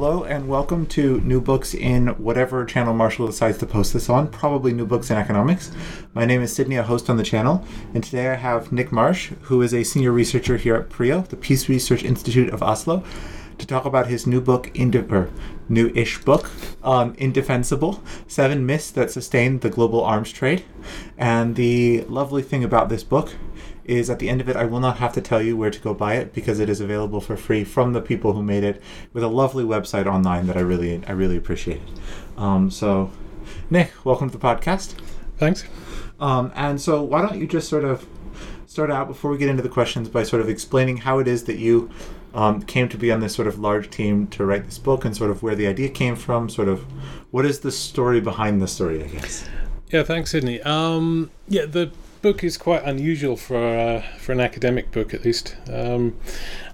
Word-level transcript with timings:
Hello 0.00 0.24
and 0.24 0.48
welcome 0.48 0.86
to 0.86 1.20
New 1.20 1.42
Books 1.42 1.74
in 1.74 2.06
whatever 2.16 2.64
channel 2.64 2.94
Marshall 2.94 3.26
decides 3.26 3.58
to 3.58 3.66
post 3.66 3.92
this 3.92 4.08
on, 4.08 4.28
probably 4.28 4.72
New 4.72 4.86
Books 4.86 5.10
in 5.10 5.18
Economics. 5.18 5.72
My 6.14 6.24
name 6.24 6.40
is 6.40 6.54
Sydney, 6.54 6.76
a 6.76 6.82
host 6.82 7.10
on 7.10 7.18
the 7.18 7.22
channel, 7.22 7.62
and 7.92 8.02
today 8.02 8.30
I 8.30 8.36
have 8.36 8.72
Nick 8.72 8.92
Marsh, 8.92 9.32
who 9.42 9.60
is 9.60 9.74
a 9.74 9.84
senior 9.84 10.10
researcher 10.10 10.56
here 10.56 10.74
at 10.74 10.88
PRIO, 10.88 11.20
the 11.20 11.36
Peace 11.36 11.68
Research 11.68 12.02
Institute 12.02 12.48
of 12.48 12.62
Oslo, 12.62 13.04
to 13.58 13.66
talk 13.66 13.84
about 13.84 14.06
his 14.06 14.26
new 14.26 14.40
book, 14.40 14.70
Inde- 14.74 15.12
or 15.12 15.28
new-ish 15.68 16.24
book, 16.24 16.50
um, 16.82 17.14
Indefensible, 17.18 18.02
Seven 18.26 18.64
Myths 18.64 18.90
That 18.92 19.10
Sustain 19.10 19.58
the 19.58 19.68
Global 19.68 20.02
Arms 20.02 20.32
Trade. 20.32 20.64
And 21.18 21.56
the 21.56 22.04
lovely 22.04 22.40
thing 22.40 22.64
about 22.64 22.88
this 22.88 23.04
book 23.04 23.34
is 23.90 24.08
at 24.08 24.20
the 24.20 24.28
end 24.28 24.40
of 24.40 24.48
it, 24.48 24.56
I 24.56 24.64
will 24.64 24.80
not 24.80 24.98
have 24.98 25.12
to 25.14 25.20
tell 25.20 25.42
you 25.42 25.56
where 25.56 25.70
to 25.70 25.80
go 25.80 25.92
buy 25.92 26.14
it 26.14 26.32
because 26.32 26.60
it 26.60 26.68
is 26.68 26.80
available 26.80 27.20
for 27.20 27.36
free 27.36 27.64
from 27.64 27.92
the 27.92 28.00
people 28.00 28.32
who 28.32 28.42
made 28.42 28.62
it 28.62 28.80
with 29.12 29.24
a 29.24 29.28
lovely 29.28 29.64
website 29.64 30.06
online 30.06 30.46
that 30.46 30.56
I 30.56 30.60
really, 30.60 31.02
I 31.06 31.12
really 31.12 31.36
appreciated. 31.36 31.82
Um, 32.36 32.70
so, 32.70 33.10
Nick, 33.68 33.92
welcome 34.04 34.30
to 34.30 34.38
the 34.38 34.42
podcast. 34.42 34.94
Thanks. 35.36 35.64
Um, 36.20 36.52
and 36.54 36.80
so, 36.80 37.02
why 37.02 37.20
don't 37.22 37.38
you 37.38 37.46
just 37.46 37.68
sort 37.68 37.84
of 37.84 38.06
start 38.66 38.90
out 38.90 39.08
before 39.08 39.30
we 39.30 39.38
get 39.38 39.48
into 39.48 39.62
the 39.62 39.68
questions 39.68 40.08
by 40.08 40.22
sort 40.22 40.40
of 40.40 40.48
explaining 40.48 40.98
how 40.98 41.18
it 41.18 41.26
is 41.26 41.44
that 41.44 41.58
you 41.58 41.90
um, 42.34 42.62
came 42.62 42.88
to 42.88 42.96
be 42.96 43.10
on 43.10 43.18
this 43.18 43.34
sort 43.34 43.48
of 43.48 43.58
large 43.58 43.90
team 43.90 44.28
to 44.28 44.44
write 44.44 44.64
this 44.64 44.78
book 44.78 45.04
and 45.04 45.16
sort 45.16 45.30
of 45.30 45.42
where 45.42 45.56
the 45.56 45.66
idea 45.66 45.88
came 45.88 46.14
from, 46.14 46.48
sort 46.48 46.68
of 46.68 46.80
what 47.32 47.44
is 47.44 47.60
the 47.60 47.72
story 47.72 48.20
behind 48.20 48.62
the 48.62 48.68
story, 48.68 49.02
I 49.02 49.08
guess. 49.08 49.48
Yeah, 49.90 50.04
thanks, 50.04 50.30
Sydney. 50.30 50.60
Um, 50.62 51.30
yeah, 51.48 51.66
the 51.66 51.90
book 52.22 52.44
is 52.44 52.56
quite 52.56 52.82
unusual 52.84 53.36
for 53.36 53.56
uh, 53.56 54.02
for 54.18 54.32
an 54.32 54.40
academic 54.40 54.90
book, 54.92 55.14
at 55.14 55.24
least, 55.24 55.56
um, 55.72 56.16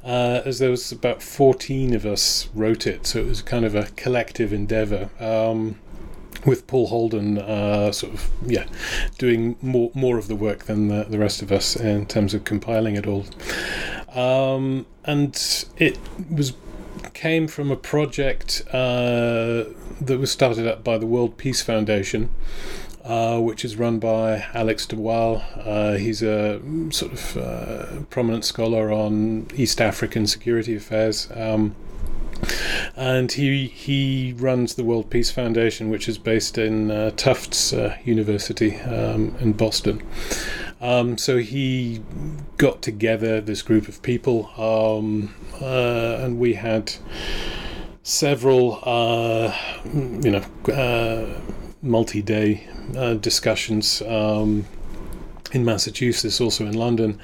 uh, 0.05 0.43
as 0.45 0.59
there 0.59 0.71
was 0.71 0.93
about 0.93 1.23
fourteen 1.23 1.95
of 1.95 2.05
us 2.05 2.49
wrote 2.55 2.87
it, 2.87 3.07
so 3.07 3.21
it 3.21 3.27
was 3.27 3.43
kind 3.43 3.65
of 3.65 3.75
a 3.75 3.85
collective 3.97 4.53
endeavour. 4.53 5.11
Um, 5.21 5.79
with 6.45 6.67
Paul 6.69 6.87
Holden, 6.87 7.39
uh, 7.39 7.91
sort 7.91 8.15
of, 8.15 8.31
yeah, 8.47 8.67
doing 9.19 9.57
more 9.61 9.91
more 9.95 10.17
of 10.17 10.29
the 10.29 10.37
work 10.37 10.67
than 10.67 10.89
the, 10.89 11.05
the 11.05 11.19
rest 11.19 11.43
of 11.43 11.51
us 11.51 11.75
in 11.75 12.07
terms 12.07 12.35
of 12.35 12.45
compiling 12.45 12.95
it 12.95 13.07
all, 13.07 13.25
um, 14.15 14.87
and 15.05 15.65
it 15.77 15.99
was 16.31 16.53
came 17.15 17.49
from 17.49 17.71
a 17.71 17.77
project 17.77 18.63
uh, 18.69 19.65
that 20.01 20.19
was 20.19 20.31
started 20.31 20.67
up 20.67 20.85
by 20.85 20.99
the 20.99 21.07
World 21.07 21.37
Peace 21.37 21.63
Foundation, 21.63 22.29
uh, 23.07 23.39
which 23.39 23.65
is 23.65 23.77
run 23.77 23.99
by 23.99 24.45
Alex 24.53 24.85
de 24.87 24.97
Waal. 24.97 25.43
Uh, 25.57 25.93
he's 25.93 26.23
a 26.23 26.61
sort 26.91 27.13
of 27.13 27.37
uh, 27.37 28.01
prominent 28.11 28.45
scholar 28.45 28.93
on 28.93 29.47
East 29.55 29.81
African 29.81 30.27
security 30.27 30.75
affairs. 30.75 31.29
Um, 31.35 31.77
and 32.97 33.33
he 33.33 33.69
he 33.69 34.35
runs 34.37 34.75
the 34.75 34.85
World 34.85 35.09
Peace 35.09 35.31
Foundation, 35.31 35.89
which 35.89 36.09
is 36.09 36.19
based 36.19 36.59
in 36.59 36.91
uh, 36.91 37.11
Tufts 37.17 37.73
uh, 37.73 37.97
University 38.05 38.77
um, 38.81 39.35
in 39.41 39.53
Boston. 39.53 40.03
Um, 40.81 41.17
so 41.17 41.39
he 41.39 42.03
got 42.59 42.83
together 42.83 43.41
this 43.41 43.63
group 43.63 43.89
of 43.89 44.03
people, 44.03 44.51
um, 44.59 45.35
uh, 45.63 46.25
and 46.25 46.39
we 46.39 46.55
had 46.55 46.93
several, 48.03 48.81
you 49.95 50.31
know, 50.31 50.45
multi-day 51.87 52.67
uh, 52.97 53.15
discussions 53.15 54.03
um, 54.03 54.67
in 55.53 55.65
Massachusetts, 55.65 56.41
also 56.41 56.67
in 56.67 56.75
London, 56.75 57.21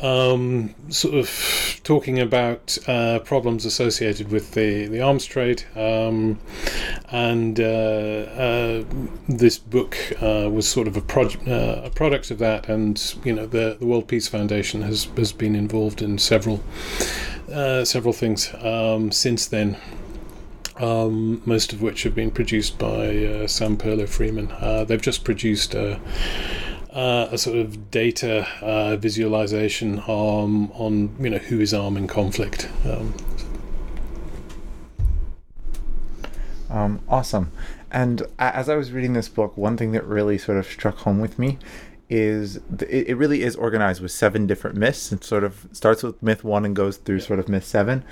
um, 0.00 0.74
sort 0.88 1.14
of 1.14 1.80
talking 1.82 2.18
about 2.18 2.78
uh, 2.86 3.18
problems 3.20 3.64
associated 3.64 4.30
with 4.30 4.52
the, 4.52 4.86
the 4.86 5.00
arms 5.00 5.24
trade. 5.24 5.64
Um, 5.74 6.38
and 7.10 7.58
uh, 7.58 7.62
uh, 7.62 8.84
this 9.28 9.58
book 9.58 9.96
uh, 10.22 10.48
was 10.50 10.68
sort 10.68 10.86
of 10.86 10.96
a, 10.96 11.20
uh, 11.20 11.86
a 11.86 11.90
product 11.90 12.30
of 12.30 12.38
that. 12.38 12.68
And, 12.68 13.14
you 13.24 13.32
know, 13.32 13.46
the, 13.46 13.76
the 13.78 13.86
World 13.86 14.08
Peace 14.08 14.28
Foundation 14.28 14.82
has, 14.82 15.04
has 15.16 15.32
been 15.32 15.54
involved 15.54 16.02
in 16.02 16.18
several, 16.18 16.62
uh, 17.52 17.84
several 17.84 18.12
things 18.12 18.52
um, 18.60 19.10
since 19.10 19.46
then 19.46 19.76
um, 20.78 21.42
most 21.46 21.72
of 21.72 21.82
which 21.82 22.02
have 22.02 22.14
been 22.14 22.30
produced 22.30 22.78
by 22.78 23.24
uh, 23.24 23.46
Sam 23.46 23.76
Perlo 23.76 24.08
Freeman. 24.08 24.50
Uh, 24.52 24.84
they've 24.84 25.00
just 25.00 25.24
produced 25.24 25.74
a, 25.74 26.00
uh, 26.92 27.28
a 27.30 27.38
sort 27.38 27.58
of 27.58 27.90
data 27.90 28.46
uh, 28.60 28.96
visualization 28.96 30.00
on, 30.00 30.70
on 30.74 31.14
you 31.20 31.30
know 31.30 31.38
who 31.38 31.60
is 31.60 31.72
arming 31.72 32.06
conflict. 32.06 32.68
Um, 32.84 33.14
um, 36.68 37.00
awesome. 37.08 37.52
And 37.90 38.22
as 38.38 38.68
I 38.68 38.74
was 38.74 38.92
reading 38.92 39.12
this 39.12 39.28
book, 39.28 39.56
one 39.56 39.76
thing 39.76 39.92
that 39.92 40.04
really 40.04 40.36
sort 40.36 40.58
of 40.58 40.66
struck 40.66 40.98
home 40.98 41.20
with 41.20 41.38
me 41.38 41.58
is 42.08 42.60
it, 42.80 43.16
really 43.16 43.42
is 43.42 43.56
organized 43.56 44.00
with 44.00 44.10
seven 44.10 44.46
different 44.46 44.76
myths. 44.76 45.12
It 45.12 45.24
sort 45.24 45.44
of 45.44 45.66
starts 45.72 46.02
with 46.02 46.22
myth 46.22 46.44
one 46.44 46.64
and 46.64 46.74
goes 46.74 46.98
through 46.98 47.20
sort 47.20 47.38
of 47.38 47.48
myth 47.48 47.64
seven. 47.64 48.04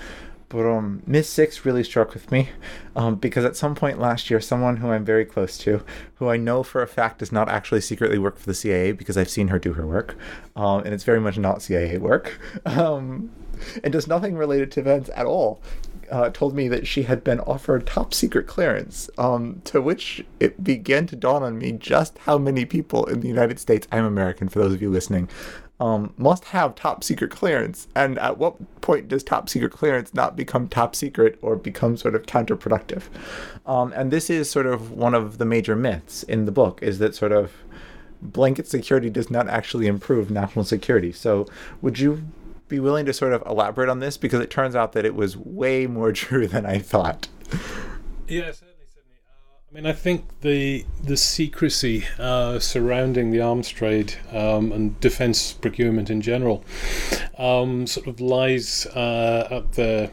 But 0.54 0.66
um, 0.66 1.02
Miss 1.04 1.28
Six 1.28 1.64
really 1.64 1.82
struck 1.82 2.14
with 2.14 2.30
me 2.30 2.50
um, 2.94 3.16
because 3.16 3.44
at 3.44 3.56
some 3.56 3.74
point 3.74 3.98
last 3.98 4.30
year, 4.30 4.40
someone 4.40 4.76
who 4.76 4.92
I'm 4.92 5.04
very 5.04 5.24
close 5.24 5.58
to, 5.58 5.82
who 6.14 6.28
I 6.28 6.36
know 6.36 6.62
for 6.62 6.80
a 6.80 6.86
fact 6.86 7.18
does 7.18 7.32
not 7.32 7.48
actually 7.48 7.80
secretly 7.80 8.18
work 8.18 8.38
for 8.38 8.46
the 8.46 8.54
CIA 8.54 8.92
because 8.92 9.16
I've 9.18 9.28
seen 9.28 9.48
her 9.48 9.58
do 9.58 9.72
her 9.72 9.84
work, 9.84 10.16
um, 10.54 10.84
and 10.84 10.94
it's 10.94 11.02
very 11.02 11.18
much 11.18 11.38
not 11.38 11.60
CIA 11.60 11.98
work, 11.98 12.38
um, 12.66 13.32
and 13.82 13.92
does 13.92 14.06
nothing 14.06 14.36
related 14.36 14.70
to 14.72 14.80
events 14.80 15.10
at 15.16 15.26
all, 15.26 15.60
uh, 16.08 16.30
told 16.30 16.54
me 16.54 16.68
that 16.68 16.86
she 16.86 17.02
had 17.02 17.24
been 17.24 17.40
offered 17.40 17.84
top 17.84 18.14
secret 18.14 18.46
clearance, 18.46 19.10
um, 19.18 19.60
to 19.64 19.82
which 19.82 20.24
it 20.38 20.62
began 20.62 21.08
to 21.08 21.16
dawn 21.16 21.42
on 21.42 21.58
me 21.58 21.72
just 21.72 22.16
how 22.18 22.38
many 22.38 22.64
people 22.64 23.06
in 23.06 23.22
the 23.22 23.28
United 23.28 23.58
States, 23.58 23.88
I'm 23.90 24.04
American 24.04 24.48
for 24.48 24.60
those 24.60 24.72
of 24.72 24.80
you 24.80 24.88
listening, 24.88 25.28
um, 25.80 26.14
must 26.16 26.44
have 26.46 26.74
top 26.74 27.02
secret 27.02 27.30
clearance. 27.30 27.88
And 27.94 28.18
at 28.18 28.38
what 28.38 28.80
point 28.80 29.08
does 29.08 29.22
top 29.22 29.48
secret 29.48 29.72
clearance 29.72 30.14
not 30.14 30.36
become 30.36 30.68
top 30.68 30.94
secret 30.94 31.38
or 31.42 31.56
become 31.56 31.96
sort 31.96 32.14
of 32.14 32.22
counterproductive? 32.22 33.04
Um, 33.66 33.92
and 33.94 34.10
this 34.10 34.30
is 34.30 34.50
sort 34.50 34.66
of 34.66 34.92
one 34.92 35.14
of 35.14 35.38
the 35.38 35.44
major 35.44 35.76
myths 35.76 36.22
in 36.24 36.44
the 36.44 36.52
book 36.52 36.82
is 36.82 36.98
that 36.98 37.14
sort 37.14 37.32
of 37.32 37.52
blanket 38.22 38.66
security 38.66 39.10
does 39.10 39.30
not 39.30 39.48
actually 39.48 39.86
improve 39.86 40.30
national 40.30 40.64
security. 40.64 41.12
So 41.12 41.46
would 41.82 41.98
you 41.98 42.24
be 42.68 42.80
willing 42.80 43.06
to 43.06 43.12
sort 43.12 43.32
of 43.32 43.42
elaborate 43.46 43.88
on 43.88 44.00
this? 44.00 44.16
Because 44.16 44.40
it 44.40 44.50
turns 44.50 44.74
out 44.74 44.92
that 44.92 45.04
it 45.04 45.14
was 45.14 45.36
way 45.36 45.86
more 45.86 46.12
true 46.24 46.46
than 46.46 46.66
I 46.66 46.78
thought. 46.78 47.28
Yes. 48.26 48.63
I 49.74 49.78
mean, 49.78 49.86
I 49.86 49.92
think 49.92 50.26
the 50.42 50.86
the 51.02 51.16
secrecy 51.16 52.04
uh, 52.16 52.60
surrounding 52.60 53.32
the 53.32 53.40
arms 53.40 53.68
trade 53.68 54.14
um, 54.30 54.70
and 54.70 55.00
defence 55.00 55.52
procurement 55.52 56.10
in 56.10 56.20
general 56.20 56.64
um, 57.38 57.84
sort 57.88 58.06
of 58.06 58.20
lies 58.20 58.86
uh, 58.86 59.48
at 59.50 59.72
the 59.72 60.12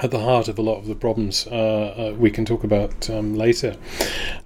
at 0.00 0.10
the 0.10 0.18
heart 0.18 0.48
of 0.48 0.58
a 0.58 0.62
lot 0.62 0.76
of 0.76 0.86
the 0.86 0.94
problems 0.94 1.46
uh, 1.46 1.54
uh 1.54 2.14
we 2.18 2.30
can 2.30 2.44
talk 2.44 2.62
about 2.62 3.08
um, 3.08 3.34
later. 3.34 3.74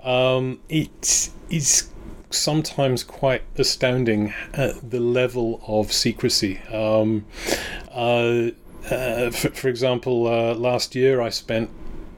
Um, 0.05 0.61
it 0.69 1.31
is 1.51 1.91
sometimes 2.31 3.03
quite 3.03 3.43
astounding 3.57 4.35
at 4.55 4.89
the 4.89 5.01
level 5.01 5.61
of 5.67 5.93
secrecy. 5.93 6.61
Um, 6.73 7.27
uh, 7.91 8.51
for, 9.31 9.51
for, 9.51 9.69
example, 9.69 10.27
uh, 10.27 10.55
last 10.55 10.95
year 10.95 11.21
I 11.21 11.29
spent 11.29 11.71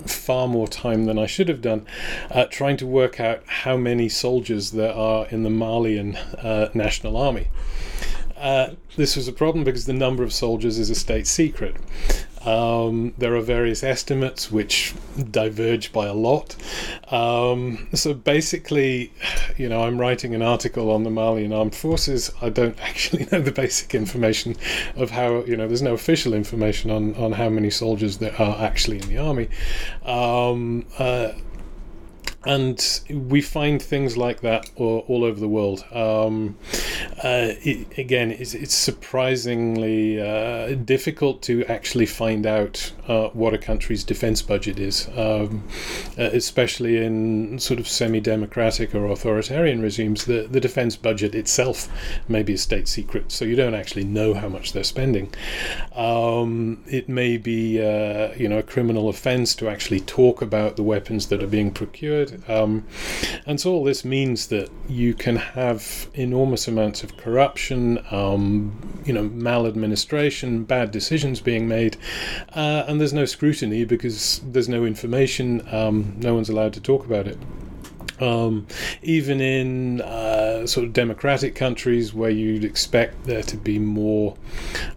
far 0.07 0.49
more 0.49 0.69
time 0.69 1.05
than 1.05 1.19
I 1.19 1.27
should 1.27 1.49
have 1.49 1.61
done 1.61 1.87
uh, 2.31 2.47
trying 2.47 2.77
to 2.79 2.87
work 2.87 3.21
out 3.21 3.43
how 3.47 3.77
many 3.77 4.09
soldiers 4.09 4.73
there 4.73 4.93
are 4.93 5.27
in 5.29 5.43
the 5.43 5.51
Malian 5.51 6.17
uh, 6.17 6.69
National 6.75 7.17
Army. 7.17 7.49
Uh, 8.37 8.75
this 8.97 9.17
was 9.17 9.27
a 9.29 9.33
problem 9.33 9.65
because 9.65 9.87
the 9.87 9.93
number 9.93 10.23
of 10.23 10.33
soldiers 10.33 10.79
is 10.79 10.91
a 10.91 10.95
state 10.95 11.27
secret. 11.27 11.77
Um, 12.45 13.15
there 13.19 13.35
are 13.35 13.41
various 13.41 13.83
estimates 13.83 14.51
which 14.51 14.95
diverge 15.31 15.93
by 15.93 16.07
a 16.07 16.15
lot. 16.15 16.57
Um, 17.11 17.89
so 17.95 18.15
basically, 18.15 19.13
you 19.57 19.69
know, 19.69 19.83
I'm 19.83 19.99
writing 19.99 20.35
an 20.35 20.43
article 20.43 20.91
on 20.91 21.05
the 21.05 21.11
Malian 21.11 21.53
armed 21.53 21.75
forces. 21.75 22.31
I 22.43 22.51
don't 22.51 22.79
actually 22.83 23.27
know 23.33 23.41
the 23.41 23.53
basic 23.53 23.95
information 23.95 24.57
of 24.97 25.11
how, 25.11 25.45
you 25.45 25.57
know, 25.57 25.67
there's 25.67 25.83
no 25.83 25.95
official 25.95 26.35
information 26.35 26.91
on, 26.91 27.15
on 27.15 27.33
how 27.33 27.49
many 27.49 27.71
soldiers 27.71 28.19
there 28.19 28.35
are 28.41 28.63
actually 28.63 28.99
in 28.99 29.09
the 29.09 29.19
army. 29.19 29.49
Um, 30.05 30.87
uh, 30.99 31.33
and 32.47 33.01
we 33.11 33.41
find 33.41 33.81
things 33.81 34.17
like 34.17 34.41
that 34.41 34.71
all, 34.77 35.25
over 35.25 35.41
the 35.41 35.49
world. 35.49 35.85
Um, 35.93 36.57
uh, 37.23 37.55
it, 37.63 37.99
again, 37.99 38.31
it's, 38.31 38.55
it's 38.55 38.75
surprisingly 38.75 40.21
uh, 40.21 40.75
difficult 40.75 41.43
to 41.43 41.65
actually 41.67 42.07
find 42.07 42.47
out 42.47 42.93
uh, 43.09 43.29
what 43.29 43.55
a 43.55 43.59
country's 43.59 44.05
defense 44.05 44.43
budget 44.43 44.79
is, 44.79 45.09
um, 45.17 45.65
uh, 46.19 46.31
especially 46.33 47.05
in 47.05 47.59
sort 47.59 47.81
of 47.81 47.89
semi-democratic 47.89 48.95
or 48.95 49.07
authoritarian 49.07 49.81
regimes. 49.81 50.25
The 50.25 50.47
the 50.51 50.61
defense 50.61 50.97
budget 50.97 51.35
itself 51.35 51.89
may 52.29 52.43
be 52.43 52.55
a 52.55 52.59
state 52.59 52.89
secret, 52.89 53.33
so 53.33 53.45
you 53.45 53.57
don't 53.57 53.75
actually 53.75 54.05
know 54.05 54.35
how 54.35 54.49
much 54.49 54.73
they're 54.73 54.85
spending. 54.85 55.33
Um, 55.95 56.83
it 56.87 57.09
may 57.09 57.37
be 57.37 57.81
uh, 57.81 58.35
you 58.37 58.49
know 58.49 58.59
a 58.59 58.63
criminal 58.63 59.09
offense 59.09 59.55
to 59.57 59.69
actually 59.69 60.01
talk 60.01 60.43
about 60.43 60.77
the 60.77 60.83
weapons 60.83 61.29
that 61.29 61.43
are 61.43 61.49
being 61.49 61.71
procured. 61.71 62.34
Um, 62.49 62.87
and 63.47 63.61
so 63.61 63.73
all 63.73 63.85
this 63.85 64.05
means 64.05 64.49
that 64.49 64.71
you 64.89 65.15
can 65.15 65.37
have 65.37 66.09
enormous 66.15 66.69
amounts 66.69 67.03
of 67.03 67.17
corruption, 67.17 68.05
um, 68.11 69.03
you 69.05 69.13
know, 69.13 69.25
maladministration, 69.25 70.65
bad 70.65 70.91
decisions 70.91 71.41
being 71.41 71.69
made, 71.69 71.97
uh, 72.55 72.85
and 72.87 73.01
there's 73.01 73.13
no 73.13 73.25
scrutiny 73.25 73.85
because 73.85 74.41
there's 74.45 74.69
no 74.69 74.85
information. 74.85 75.67
Um, 75.73 76.17
no 76.19 76.35
one's 76.35 76.49
allowed 76.49 76.73
to 76.75 76.81
talk 76.81 77.05
about 77.05 77.27
it. 77.27 77.39
Um, 78.25 78.67
even 79.03 79.41
in 79.41 80.01
uh, 80.01 80.67
sort 80.67 80.87
of 80.87 80.93
democratic 80.95 81.55
countries 81.55 82.15
where 82.15 82.31
you'd 82.31 82.65
expect 82.65 83.25
there 83.25 83.43
to 83.43 83.57
be 83.57 83.79
more 83.79 84.37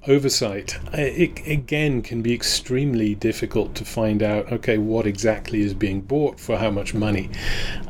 oversight, 0.08 0.78
it 0.94 1.46
again 1.46 2.02
can 2.02 2.22
be 2.22 2.34
extremely 2.34 3.16
difficult 3.16 3.76
to 3.76 3.86
find 3.86 4.24
out 4.24 4.52
okay, 4.52 4.78
what 4.78 5.06
exactly 5.06 5.62
is 5.62 5.74
being 5.74 6.00
bought 6.02 6.40
for 6.40 6.58
how 6.58 6.72
much 6.72 6.94
money. 6.94 7.30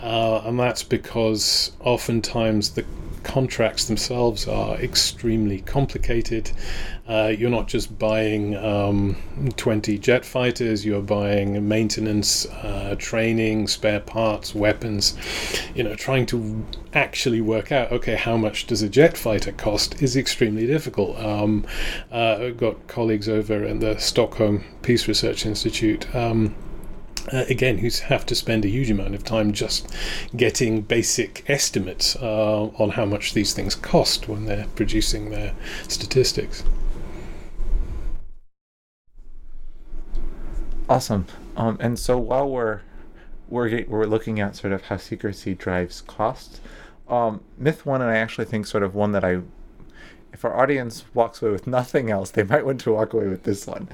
Uh, 0.02 0.42
and 0.46 0.60
that's 0.60 0.82
because 0.84 1.72
oftentimes 1.82 2.72
the 2.72 2.84
contracts 3.28 3.84
themselves 3.86 4.48
are 4.48 4.76
extremely 4.78 5.60
complicated. 5.60 6.50
Uh, 7.10 7.28
you're 7.38 7.50
not 7.50 7.68
just 7.68 8.00
buying 8.00 8.56
um, 8.56 9.18
20 9.58 9.98
jet 9.98 10.24
fighters, 10.24 10.86
you're 10.86 11.02
buying 11.02 11.68
maintenance, 11.68 12.46
uh, 12.46 12.96
training, 12.98 13.68
spare 13.68 14.00
parts, 14.00 14.56
weapons. 14.56 15.18
You 15.76 15.84
know, 15.84 15.96
trying 15.96 16.26
to 16.28 16.66
actually 16.94 17.42
work 17.42 17.70
out, 17.70 17.92
okay, 17.92 18.16
how 18.16 18.38
much 18.38 18.66
does 18.66 18.82
a 18.82 18.88
jet 18.88 19.18
fighter 19.18 19.52
cost 19.52 20.02
is 20.02 20.16
extremely 20.16 20.66
difficult. 20.66 21.20
Um, 21.20 21.66
uh, 22.10 22.38
I've 22.40 22.58
got 22.58 22.88
colleagues 22.88 23.28
over 23.28 23.62
in 23.66 23.80
the 23.80 24.00
Stockholm 24.00 24.64
Peace 24.84 25.06
Research 25.06 25.46
Institute. 25.46 26.16
Um, 26.16 26.56
uh, 27.32 27.46
again, 27.50 27.80
who 27.80 27.90
have 28.08 28.26
to 28.26 28.36
spend 28.36 28.66
a 28.66 28.70
huge 28.70 28.90
amount 28.90 29.16
of 29.16 29.24
time 29.24 29.52
just 29.54 29.94
getting 30.36 30.82
basic 30.82 31.44
estimates 31.50 32.16
uh, 32.18 32.64
on 32.78 32.92
how 32.92 33.06
much 33.06 33.34
these 33.34 33.54
things 33.54 33.76
cost 33.76 34.28
when 34.28 34.46
they're 34.46 34.68
producing 34.76 35.30
their 35.30 35.54
statistics. 35.88 36.64
Awesome. 40.90 41.26
Um, 41.58 41.78
and 41.82 42.00
so 42.00 42.18
while 42.18 42.50
we're 42.50 42.82
we're 43.50 43.86
we're 43.88 44.06
looking 44.06 44.40
at 44.40 44.56
sort 44.56 44.74
of 44.74 44.84
how 44.84 44.98
secrecy 44.98 45.54
drives 45.54 46.02
cost, 46.02 46.62
um, 47.10 47.42
myth 47.58 47.86
one, 47.86 48.02
and 48.02 48.10
I 48.10 48.18
actually 48.18 48.46
think 48.46 48.68
sort 48.68 48.84
of 48.84 48.96
one 48.96 49.12
that 49.12 49.24
I 49.24 49.42
if 50.34 50.46
our 50.46 50.56
audience 50.56 51.06
walks 51.14 51.42
away 51.42 51.52
with 51.52 51.68
nothing 51.68 52.12
else, 52.12 52.32
they 52.32 52.44
might 52.44 52.66
want 52.66 52.82
to 52.82 52.92
walk 52.92 53.14
away 53.14 53.28
with 53.28 53.44
this 53.44 53.66
one, 53.66 53.88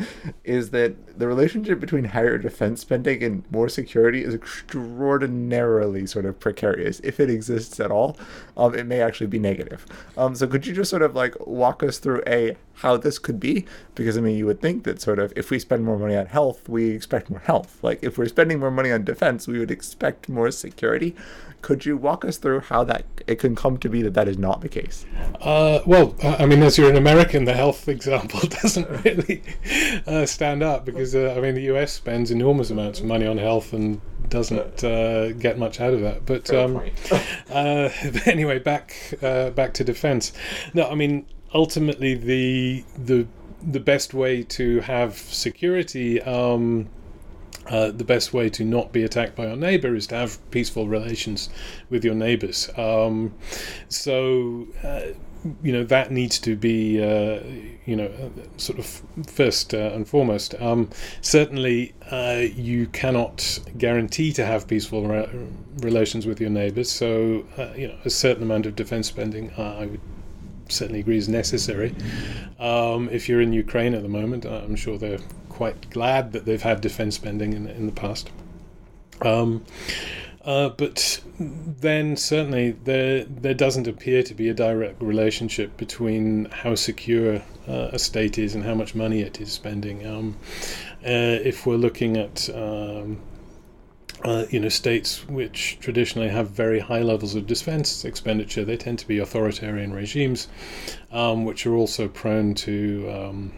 is 0.44 0.72
that 0.72 1.20
the 1.20 1.28
relationship 1.28 1.80
between 1.80 2.06
higher 2.06 2.38
defense 2.38 2.82
spending 2.82 3.24
and 3.24 3.44
more 3.52 3.70
security 3.70 4.24
is 4.24 4.34
extraordinarily 4.34 6.06
sort 6.06 6.26
of 6.26 6.40
precarious. 6.40 7.00
If 7.02 7.20
it 7.20 7.30
exists 7.30 7.80
at 7.80 7.92
all, 7.92 8.18
um, 8.58 8.74
it 8.76 8.86
may 8.86 9.02
actually 9.02 9.28
be 9.28 9.40
negative. 9.40 9.86
Um, 10.18 10.36
so 10.36 10.48
could 10.48 10.66
you 10.66 10.74
just 10.74 10.90
sort 10.90 11.02
of 11.02 11.16
like 11.16 11.36
walk 11.46 11.84
us 11.84 11.98
through 12.00 12.24
a 12.28 12.58
how 12.76 12.98
this 12.98 13.20
could 13.20 13.40
be? 13.40 13.66
Because 13.96 14.18
I 14.18 14.22
mean, 14.22 14.38
you 14.38 14.46
would 14.46 14.62
think 14.62 14.84
that 14.84 15.02
sort 15.02 15.20
of 15.20 15.34
if 15.36 15.50
we 15.50 15.60
spend 15.60 15.86
more 15.86 15.98
money 15.98 16.16
on 16.16 16.26
health, 16.26 16.68
we 16.68 16.90
expect 16.90 17.30
more 17.30 17.40
health. 17.40 17.80
Like 17.82 18.00
if 18.02 18.18
we're 18.18 18.28
spending 18.28 18.60
more 18.60 18.72
money 18.72 18.92
on 18.92 19.04
defense, 19.04 19.48
we 19.48 19.60
would 19.60 19.72
expect 19.72 20.30
more 20.30 20.50
security. 20.52 21.16
Could 21.62 21.86
you 21.86 21.96
walk 21.96 22.26
us 22.26 22.38
through 22.38 22.60
how 22.60 22.84
that 22.86 23.06
it 23.26 23.36
can 23.36 23.56
come 23.56 23.78
to 23.78 23.90
be 23.90 24.02
that 24.02 24.14
that 24.16 24.28
is 24.28 24.38
not 24.38 24.60
the 24.60 24.68
case? 24.68 25.06
Uh, 25.40 25.80
well, 25.86 26.14
I 26.22 26.46
mean, 26.46 26.62
as 26.62 26.78
you're 26.78 26.90
an 26.90 26.98
American, 26.98 27.46
the 27.46 27.54
health 27.54 27.88
example 27.88 28.40
doesn't 28.62 29.06
really 29.06 29.42
uh, 30.06 30.26
stand 30.26 30.62
up 30.62 30.84
because 30.84 31.16
uh, 31.16 31.34
I 31.38 31.42
mean, 31.42 31.56
the 31.56 31.74
US 31.74 31.94
spends 31.94 32.32
enormous 32.32 32.70
amounts 32.70 33.00
of 33.00 33.06
money 33.06 33.26
on 33.26 33.38
health 33.38 33.72
and 33.72 34.02
doesn't 34.30 34.84
uh, 34.84 35.32
get 35.34 35.58
much 35.58 35.80
out 35.80 35.94
of 35.94 36.02
that. 36.02 36.26
But 36.26 36.54
um, 36.54 36.82
uh, 37.52 37.90
anyway, 38.26 38.60
back 38.60 38.96
uh, 39.22 39.52
back 39.52 39.74
to 39.76 39.84
defense. 39.84 40.34
No, 40.74 40.90
I 40.90 40.96
mean, 40.96 41.26
ultimately, 41.54 42.16
the 42.16 42.84
the 42.98 43.28
the 43.62 43.80
best 43.80 44.14
way 44.14 44.44
to 44.44 44.82
have 44.82 45.18
security. 45.18 46.22
Um, 46.22 46.90
uh, 47.68 47.92
the 47.92 48.04
best 48.04 48.34
way 48.34 48.50
to 48.50 48.66
not 48.66 48.92
be 48.92 49.04
attacked 49.04 49.38
by 49.38 49.48
your 49.48 49.56
neighbor 49.56 49.96
is 49.96 50.08
to 50.08 50.16
have 50.16 50.52
peaceful 50.52 50.88
relations 50.88 51.50
with 51.90 52.04
your 52.04 52.14
neighbors. 52.14 52.70
Um, 52.78 53.34
so, 53.88 54.68
uh, 54.84 55.14
you 55.62 55.72
know, 55.72 55.86
that 55.86 56.12
needs 56.12 56.40
to 56.40 56.58
be, 56.58 57.02
uh, 57.02 57.40
you 57.86 57.96
know, 57.96 58.12
sort 58.58 58.80
of 58.80 59.02
first 59.28 59.74
uh, 59.74 59.92
and 59.94 60.06
foremost. 60.06 60.56
Um, 60.62 60.90
certainly, 61.22 61.94
uh, 62.12 62.44
you 62.54 62.88
cannot 62.88 63.60
guarantee 63.78 64.34
to 64.34 64.46
have 64.46 64.68
peaceful 64.68 65.08
re- 65.08 65.30
relations 65.78 66.26
with 66.26 66.42
your 66.42 66.50
neighbors. 66.50 66.92
So, 66.92 67.46
you 67.78 67.88
know, 67.88 67.96
a 68.04 68.10
certain 68.10 68.44
amount 68.44 68.66
of 68.66 68.76
defense 68.76 69.08
spending, 69.08 69.54
I 69.58 69.86
would 69.86 70.02
certainly 70.70 71.00
agree 71.00 71.18
is 71.18 71.30
necessary. 71.30 71.96
Um, 72.60 73.10
if 73.10 73.28
you're 73.28 73.42
in 73.42 73.54
Ukraine 73.54 73.94
at 73.94 74.04
the 74.04 74.10
moment, 74.10 74.46
I'm 74.46 74.76
sure 74.76 74.98
they're 74.98 75.20
quite 75.50 75.90
glad 75.90 76.32
that 76.34 76.46
they've 76.46 76.62
had 76.62 76.82
defense 76.82 77.16
spending 77.16 77.54
in, 77.54 77.68
in 77.68 77.86
the 77.86 77.92
past. 77.92 78.32
Um, 79.22 79.64
uh, 80.44 80.70
but 80.70 81.22
then 81.40 82.18
certainly 82.18 82.72
there 82.84 83.24
there 83.24 83.54
doesn't 83.54 83.88
appear 83.88 84.24
to 84.24 84.34
be 84.34 84.50
a 84.50 84.54
direct 84.54 85.02
relationship 85.02 85.78
between 85.78 86.46
how 86.46 86.76
secure 86.76 87.42
uh, 87.68 87.90
a 87.94 88.00
state 88.00 88.38
is 88.38 88.54
and 88.54 88.64
how 88.66 88.76
much 88.76 88.94
money 88.94 89.22
it 89.22 89.40
is 89.40 89.52
spending. 89.54 90.06
Um, 90.06 90.38
uh, 91.06 91.40
if 91.44 91.66
we're 91.66 91.78
looking 91.78 92.18
at 92.18 92.50
um, 92.54 93.22
uh, 94.24 94.46
you 94.50 94.60
know, 94.60 94.70
states 94.70 95.28
which 95.28 95.78
traditionally 95.80 96.30
have 96.30 96.50
very 96.50 96.80
high 96.80 97.02
levels 97.02 97.36
of 97.36 97.46
defense 97.46 98.06
expenditure, 98.06 98.64
they 98.64 98.78
tend 98.78 99.00
to 99.00 99.08
be 99.08 99.20
authoritarian 99.20 99.94
regimes, 99.94 100.48
um, 101.12 101.46
which 101.46 101.66
are 101.66 101.76
also 101.76 102.08
prone 102.08 102.54
to 102.54 103.10
um, 103.10 103.54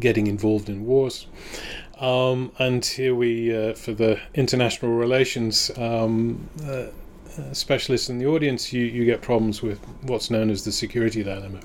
getting 0.00 0.26
involved 0.26 0.68
in 0.68 0.86
wars. 0.86 1.26
Um, 2.00 2.52
and 2.58 2.84
here 2.84 3.14
we, 3.14 3.54
uh, 3.54 3.74
for 3.74 3.92
the 3.92 4.20
international 4.34 4.92
relations 4.92 5.70
um, 5.76 6.48
uh, 6.64 6.86
uh, 7.38 7.52
specialists 7.52 8.08
in 8.08 8.18
the 8.18 8.26
audience, 8.26 8.72
you, 8.72 8.84
you 8.84 9.04
get 9.04 9.20
problems 9.20 9.62
with 9.62 9.78
what's 10.02 10.30
known 10.30 10.48
as 10.48 10.64
the 10.64 10.72
security 10.72 11.22
dilemma. 11.22 11.60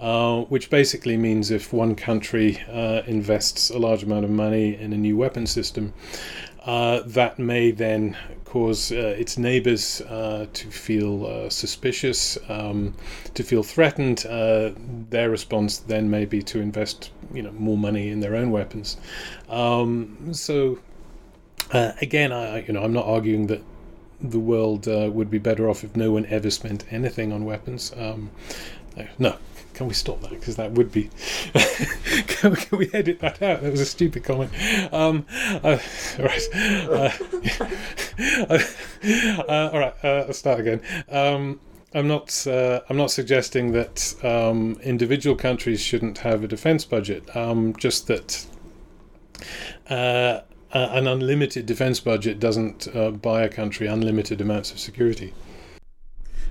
Uh, 0.00 0.42
which 0.42 0.70
basically 0.70 1.16
means 1.16 1.50
if 1.50 1.72
one 1.72 1.96
country 1.96 2.56
uh, 2.70 3.02
invests 3.08 3.68
a 3.70 3.76
large 3.76 4.04
amount 4.04 4.24
of 4.24 4.30
money 4.30 4.76
in 4.76 4.92
a 4.92 4.96
new 4.96 5.16
weapon 5.16 5.44
system, 5.44 5.92
uh, 6.64 7.00
that 7.06 7.38
may 7.38 7.70
then 7.70 8.16
cause 8.44 8.92
uh, 8.92 9.14
its 9.18 9.36
neighbors 9.36 10.00
uh, 10.02 10.46
to 10.52 10.70
feel 10.70 11.26
uh, 11.26 11.50
suspicious, 11.50 12.38
um, 12.48 12.94
to 13.34 13.42
feel 13.42 13.62
threatened. 13.62 14.24
Uh, 14.26 14.70
their 15.10 15.30
response 15.30 15.78
then 15.78 16.10
may 16.10 16.24
be 16.24 16.42
to 16.42 16.60
invest, 16.60 17.10
you 17.32 17.42
know, 17.42 17.52
more 17.52 17.76
money 17.76 18.08
in 18.08 18.20
their 18.20 18.34
own 18.34 18.50
weapons. 18.50 18.96
Um, 19.48 20.32
so, 20.32 20.78
again, 21.72 22.32
I, 22.32 22.64
you 22.66 22.72
know, 22.72 22.82
I'm 22.82 22.92
not 22.92 23.06
arguing 23.06 23.46
that 23.48 23.62
the 24.20 24.40
world 24.40 24.86
would 24.86 25.30
be 25.30 25.38
better 25.38 25.68
off 25.68 25.84
if 25.84 25.94
no 25.94 26.10
one 26.10 26.26
ever 26.26 26.50
spent 26.50 26.84
anything 26.90 27.32
on 27.32 27.44
weapons. 27.44 27.92
Um, 27.96 28.30
no, 29.18 29.36
can 29.78 29.86
we 29.86 29.94
stop 29.94 30.20
that? 30.22 30.30
Because 30.30 30.56
that 30.56 30.72
would 30.72 30.90
be. 30.90 31.08
can, 32.26 32.56
can, 32.56 32.78
we 32.78 32.90
edit 32.92 33.20
that 33.20 33.40
out? 33.40 33.62
That 33.62 33.70
was 33.70 33.80
a 33.80 33.86
stupid 33.86 34.24
comment. 34.24 34.50
Um, 34.92 35.24
uh, 35.62 35.78
right. 36.18 37.14
Uh, 38.50 38.58
uh, 39.48 39.70
all 39.72 39.78
right. 39.78 39.94
Uh, 40.02 40.24
let's 40.26 40.38
start 40.38 40.58
again. 40.58 40.80
Um, 41.08 41.60
I'm 41.94 42.08
not. 42.08 42.44
Uh, 42.44 42.80
I'm 42.90 42.96
not 42.96 43.12
suggesting 43.12 43.70
that 43.72 44.16
um, 44.24 44.76
individual 44.82 45.36
countries 45.36 45.80
shouldn't 45.80 46.18
have 46.18 46.42
a 46.42 46.48
defense 46.48 46.84
budget. 46.84 47.36
Um, 47.36 47.76
just 47.76 48.08
that 48.08 48.44
uh, 49.88 50.40
an 50.72 51.06
unlimited 51.06 51.66
defense 51.66 52.00
budget 52.00 52.40
doesn't 52.40 52.88
uh, 52.92 53.12
buy 53.12 53.42
a 53.42 53.48
country 53.48 53.86
unlimited 53.86 54.40
amounts 54.40 54.72
of 54.72 54.80
security. 54.80 55.32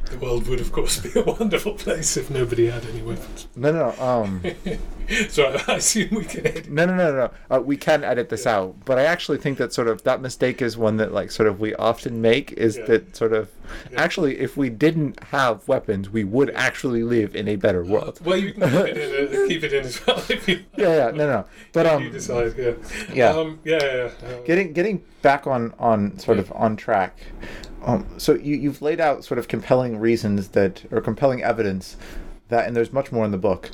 The 0.10 0.18
world 0.18 0.48
would, 0.48 0.62
of 0.62 0.72
course, 0.72 1.00
be 1.00 1.20
a 1.20 1.24
wonderful 1.24 1.74
place 1.74 2.16
if 2.16 2.30
nobody 2.30 2.68
had 2.68 2.86
any 2.86 3.02
weapons. 3.02 3.48
No, 3.56 3.72
no, 3.72 3.94
no. 3.98 4.04
Um, 4.04 4.42
so 5.30 5.58
I 5.68 5.76
assume 5.76 6.16
we 6.16 6.24
can 6.24 6.48
edit. 6.48 6.70
No, 6.70 6.86
no, 6.86 6.96
no, 6.96 7.12
no. 7.14 7.32
Uh, 7.50 7.60
we 7.60 7.76
can 7.76 8.04
edit 8.04 8.30
this 8.30 8.46
yeah. 8.46 8.58
out, 8.58 8.86
but 8.86 8.98
I 8.98 9.04
actually 9.04 9.38
think 9.38 9.58
that 9.58 9.74
sort 9.74 9.88
of 9.88 10.04
that 10.04 10.22
mistake 10.22 10.62
is 10.62 10.78
one 10.78 10.98
that 10.98 11.12
like 11.12 11.32
sort 11.32 11.48
of 11.48 11.60
we 11.60 11.76
often 11.76 12.22
make 12.22 12.54
is 12.54 12.78
yeah. 12.78 12.86
that 12.86 13.16
sort 13.16 13.34
of 13.34 13.50
yeah. 13.92 14.02
actually 14.02 14.40
if 14.40 14.56
we 14.56 14.70
didn't 14.70 15.22
have 15.26 15.68
weapons, 15.68 16.10
we 16.10 16.24
would 16.24 16.52
actually 16.52 17.04
live 17.04 17.36
in 17.36 17.48
a 17.48 17.56
better 17.56 17.84
world. 17.84 18.20
Uh, 18.22 18.30
well, 18.30 18.38
you 18.38 18.54
can 18.54 18.70
keep 18.70 18.96
it 18.96 18.98
in, 18.98 19.44
uh, 19.44 19.48
keep 19.48 19.64
it 19.64 19.74
in 19.74 19.86
as 19.86 20.06
well 20.06 20.24
if 20.30 20.48
you. 20.48 20.64
Yeah, 20.78 21.08
yeah, 21.08 21.12
no, 21.12 21.28
no. 21.28 21.46
But 21.74 21.88
um, 21.88 22.04
you 22.04 22.10
decide, 22.12 22.54
yeah, 22.58 22.74
yeah, 23.14 23.30
um, 23.30 23.60
yeah, 23.64 23.80
yeah. 23.82 24.28
Uh, 24.28 24.42
getting 24.46 24.74
getting 24.74 25.04
back 25.22 25.48
on 25.48 25.74
on 25.80 26.18
sort 26.20 26.40
of 26.40 26.52
on 26.54 26.76
track. 26.76 27.18
Um, 27.84 28.06
so 28.18 28.34
you, 28.36 28.56
you've 28.56 28.82
laid 28.82 29.00
out 29.00 29.24
sort 29.24 29.38
of 29.38 29.48
compelling 29.48 30.00
reasons 30.00 30.50
that, 30.50 30.84
or 30.92 31.02
compelling 31.02 31.44
evidence 31.44 31.98
that, 32.50 32.68
and 32.68 32.76
there's 32.76 32.92
much 32.92 33.12
more 33.12 33.26
in 33.26 33.32
the 33.32 33.38
book, 33.38 33.72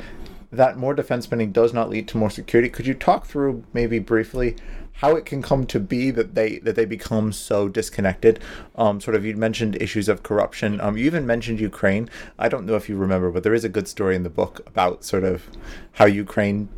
that 0.52 0.78
more 0.78 0.94
defense 0.94 1.26
spending 1.26 1.52
does 1.52 1.74
not 1.74 1.90
lead 1.90 2.08
to 2.10 2.18
more 2.18 2.30
security. 2.30 2.70
Could 2.70 2.86
you 2.86 2.94
talk 2.94 3.26
through 3.26 3.64
maybe 3.74 4.00
briefly 4.00 4.56
how 4.94 5.16
it 5.16 5.26
can 5.26 5.42
come 5.42 5.66
to 5.66 5.80
be 5.80 6.12
that 6.12 6.36
they 6.36 6.60
that 6.60 6.76
they 6.76 6.86
become 6.86 7.32
so 7.32 7.68
disconnected? 7.68 8.40
Um, 8.76 9.02
sort 9.02 9.16
of 9.16 9.26
you 9.26 9.36
mentioned 9.36 9.76
issues 9.82 10.08
of 10.08 10.24
corruption. 10.24 10.80
Um, 10.80 10.98
you 10.98 11.06
even 11.06 11.26
mentioned 11.26 11.60
Ukraine. 11.60 12.10
I 12.38 12.48
don't 12.48 12.66
know 12.66 12.76
if 12.76 12.88
you 12.88 12.96
remember, 12.96 13.32
but 13.32 13.44
there 13.44 13.54
is 13.54 13.64
a 13.64 13.70
good 13.70 13.88
story 13.88 14.16
in 14.16 14.24
the 14.24 14.30
book 14.30 14.62
about 14.68 15.04
sort 15.04 15.24
of 15.24 15.48
how 15.94 16.06
Ukraine 16.06 16.70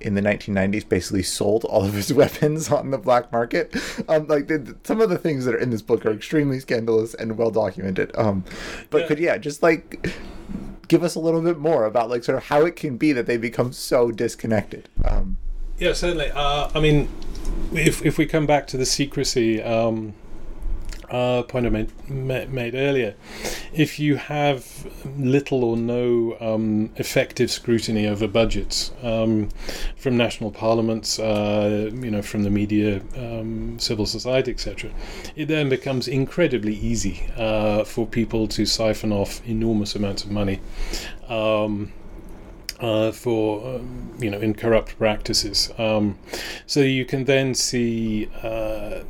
in 0.00 0.14
the 0.14 0.22
1990s 0.22 0.88
basically 0.88 1.22
sold 1.22 1.64
all 1.64 1.84
of 1.84 1.96
its 1.96 2.12
weapons 2.22 2.70
on 2.70 2.90
the 2.90 2.98
black 2.98 3.30
market. 3.32 3.74
Um, 4.08 4.26
like 4.26 4.48
the, 4.48 4.76
some 4.84 5.00
of 5.00 5.10
the 5.10 5.18
things 5.18 5.44
that 5.44 5.54
are 5.54 5.58
in 5.58 5.70
this 5.70 5.82
book 5.82 6.06
are 6.06 6.12
extremely 6.12 6.60
scandalous 6.60 7.14
and 7.14 7.36
well 7.36 7.50
documented. 7.50 8.16
Um, 8.16 8.44
but 8.90 9.02
yeah. 9.02 9.06
could 9.06 9.18
yeah, 9.18 9.38
just 9.38 9.62
like 9.62 10.08
give 10.88 11.02
us 11.02 11.14
a 11.14 11.20
little 11.20 11.42
bit 11.42 11.58
more 11.58 11.84
about 11.84 12.08
like 12.08 12.24
sort 12.24 12.38
of 12.38 12.44
how 12.44 12.64
it 12.64 12.76
can 12.76 12.96
be 12.96 13.12
that 13.12 13.26
they 13.26 13.36
become 13.36 13.72
so 13.72 14.10
disconnected. 14.10 14.88
Um, 15.04 15.36
yeah, 15.78 15.92
certainly. 15.92 16.30
Uh, 16.30 16.70
I 16.74 16.80
mean, 16.80 17.08
if 17.72 18.04
if 18.04 18.18
we 18.18 18.26
come 18.26 18.46
back 18.46 18.66
to 18.68 18.76
the 18.76 18.86
secrecy 18.86 19.62
um, 19.62 20.14
uh, 21.10 21.42
point 21.44 21.66
I 21.66 21.68
made, 21.68 22.50
made 22.50 22.74
earlier, 22.74 23.14
if 23.72 23.98
you 23.98 24.16
have 24.16 24.86
little 25.16 25.64
or 25.64 25.76
no 25.76 26.36
um, 26.40 26.90
effective 26.96 27.50
scrutiny 27.50 28.06
over 28.06 28.26
budgets 28.26 28.92
um, 29.02 29.50
from 29.96 30.16
national 30.16 30.50
parliaments, 30.50 31.18
uh, 31.18 31.90
you 31.92 32.10
know, 32.10 32.22
from 32.22 32.42
the 32.42 32.50
media, 32.50 33.02
um, 33.16 33.78
civil 33.78 34.06
society, 34.06 34.50
etc., 34.50 34.90
it 35.36 35.46
then 35.46 35.68
becomes 35.68 36.08
incredibly 36.08 36.74
easy 36.74 37.30
uh, 37.36 37.84
for 37.84 38.06
people 38.06 38.48
to 38.48 38.66
siphon 38.66 39.12
off 39.12 39.46
enormous 39.46 39.94
amounts 39.94 40.24
of 40.24 40.30
money. 40.30 40.60
Uh, 42.78 43.10
for 43.10 43.76
um, 43.76 44.12
you 44.18 44.30
know 44.30 44.38
in 44.38 44.52
corrupt 44.52 44.98
practices. 44.98 45.72
Um, 45.78 46.18
so 46.66 46.80
you 46.80 47.06
can 47.06 47.24
then 47.24 47.54
see 47.54 48.28
uh, 48.42 49.00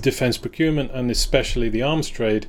defense 0.00 0.38
procurement 0.38 0.90
and 0.92 1.10
especially 1.10 1.68
the 1.68 1.82
arms 1.82 2.08
trade 2.08 2.46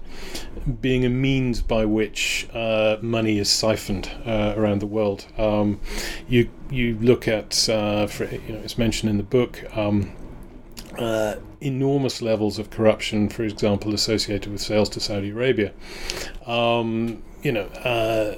being 0.81 1.05
a 1.05 1.09
means 1.09 1.61
by 1.61 1.85
which 1.85 2.47
uh, 2.53 2.97
money 3.01 3.37
is 3.37 3.49
siphoned 3.49 4.09
uh, 4.25 4.53
around 4.57 4.79
the 4.79 4.87
world. 4.87 5.25
Um, 5.37 5.79
you 6.27 6.49
you 6.71 6.97
look 6.99 7.27
at 7.27 7.69
uh, 7.69 8.07
for, 8.07 8.25
you 8.25 8.53
know 8.53 8.59
it's 8.63 8.77
mentioned 8.77 9.09
in 9.09 9.17
the 9.17 9.23
book. 9.23 9.63
Um, 9.77 10.13
uh, 10.97 11.35
enormous 11.59 12.21
levels 12.21 12.59
of 12.59 12.69
corruption, 12.69 13.27
for 13.27 13.43
example, 13.43 13.93
associated 13.93 14.51
with 14.51 14.61
sales 14.61 14.89
to 14.89 14.99
Saudi 14.99 15.31
Arabia. 15.31 15.71
Um, 16.45 17.23
you 17.41 17.51
know, 17.51 17.65
uh, 17.83 18.35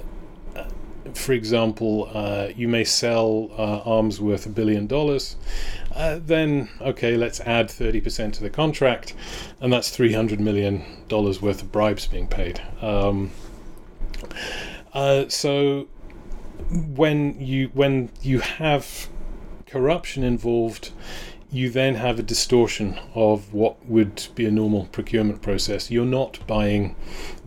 for 1.14 1.34
example, 1.34 2.10
uh, 2.14 2.50
you 2.56 2.68
may 2.68 2.84
sell 2.84 3.50
uh, 3.58 3.80
arms 3.80 4.20
worth 4.20 4.46
a 4.46 4.50
billion 4.50 4.88
dollars, 4.88 5.36
uh, 5.94 6.20
then 6.22 6.70
okay, 6.82 7.16
let's 7.16 7.40
add 7.42 7.70
30% 7.70 8.34
to 8.34 8.42
the 8.42 8.50
contract, 8.50 9.14
and 9.62 9.72
that's 9.72 9.96
$300 9.96 10.40
million 10.40 10.84
worth 11.10 11.62
of 11.62 11.72
bribes 11.72 12.08
being 12.08 12.28
paid. 12.28 12.62
Um, 12.82 13.32
uh, 14.94 15.28
so 15.28 15.88
when 16.72 17.40
you 17.40 17.70
when 17.74 18.10
you 18.22 18.40
have 18.40 19.08
corruption 19.68 20.24
involved, 20.24 20.92
you 21.52 21.70
then 21.70 21.96
have 21.96 22.20
a 22.20 22.24
distortion 22.24 23.00
of 23.14 23.54
what 23.54 23.86
would 23.86 24.28
be 24.36 24.46
a 24.46 24.52
normal 24.52 24.86
procurement 24.86 25.42
process. 25.42 25.90
You're 25.90 26.06
not 26.06 26.40
buying 26.48 26.96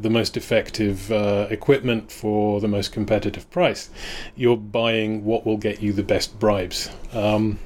the 0.00 0.10
most 0.10 0.36
effective 0.36 1.10
uh, 1.10 1.46
equipment 1.50 2.10
for 2.10 2.60
the 2.60 2.68
most 2.68 2.92
competitive 2.92 3.50
price. 3.50 3.90
You're 4.36 4.56
buying 4.56 5.24
what 5.24 5.44
will 5.44 5.58
get 5.58 5.82
you 5.82 5.92
the 5.92 6.02
best 6.02 6.38
bribes. 6.38 6.90
Um, 7.12 7.58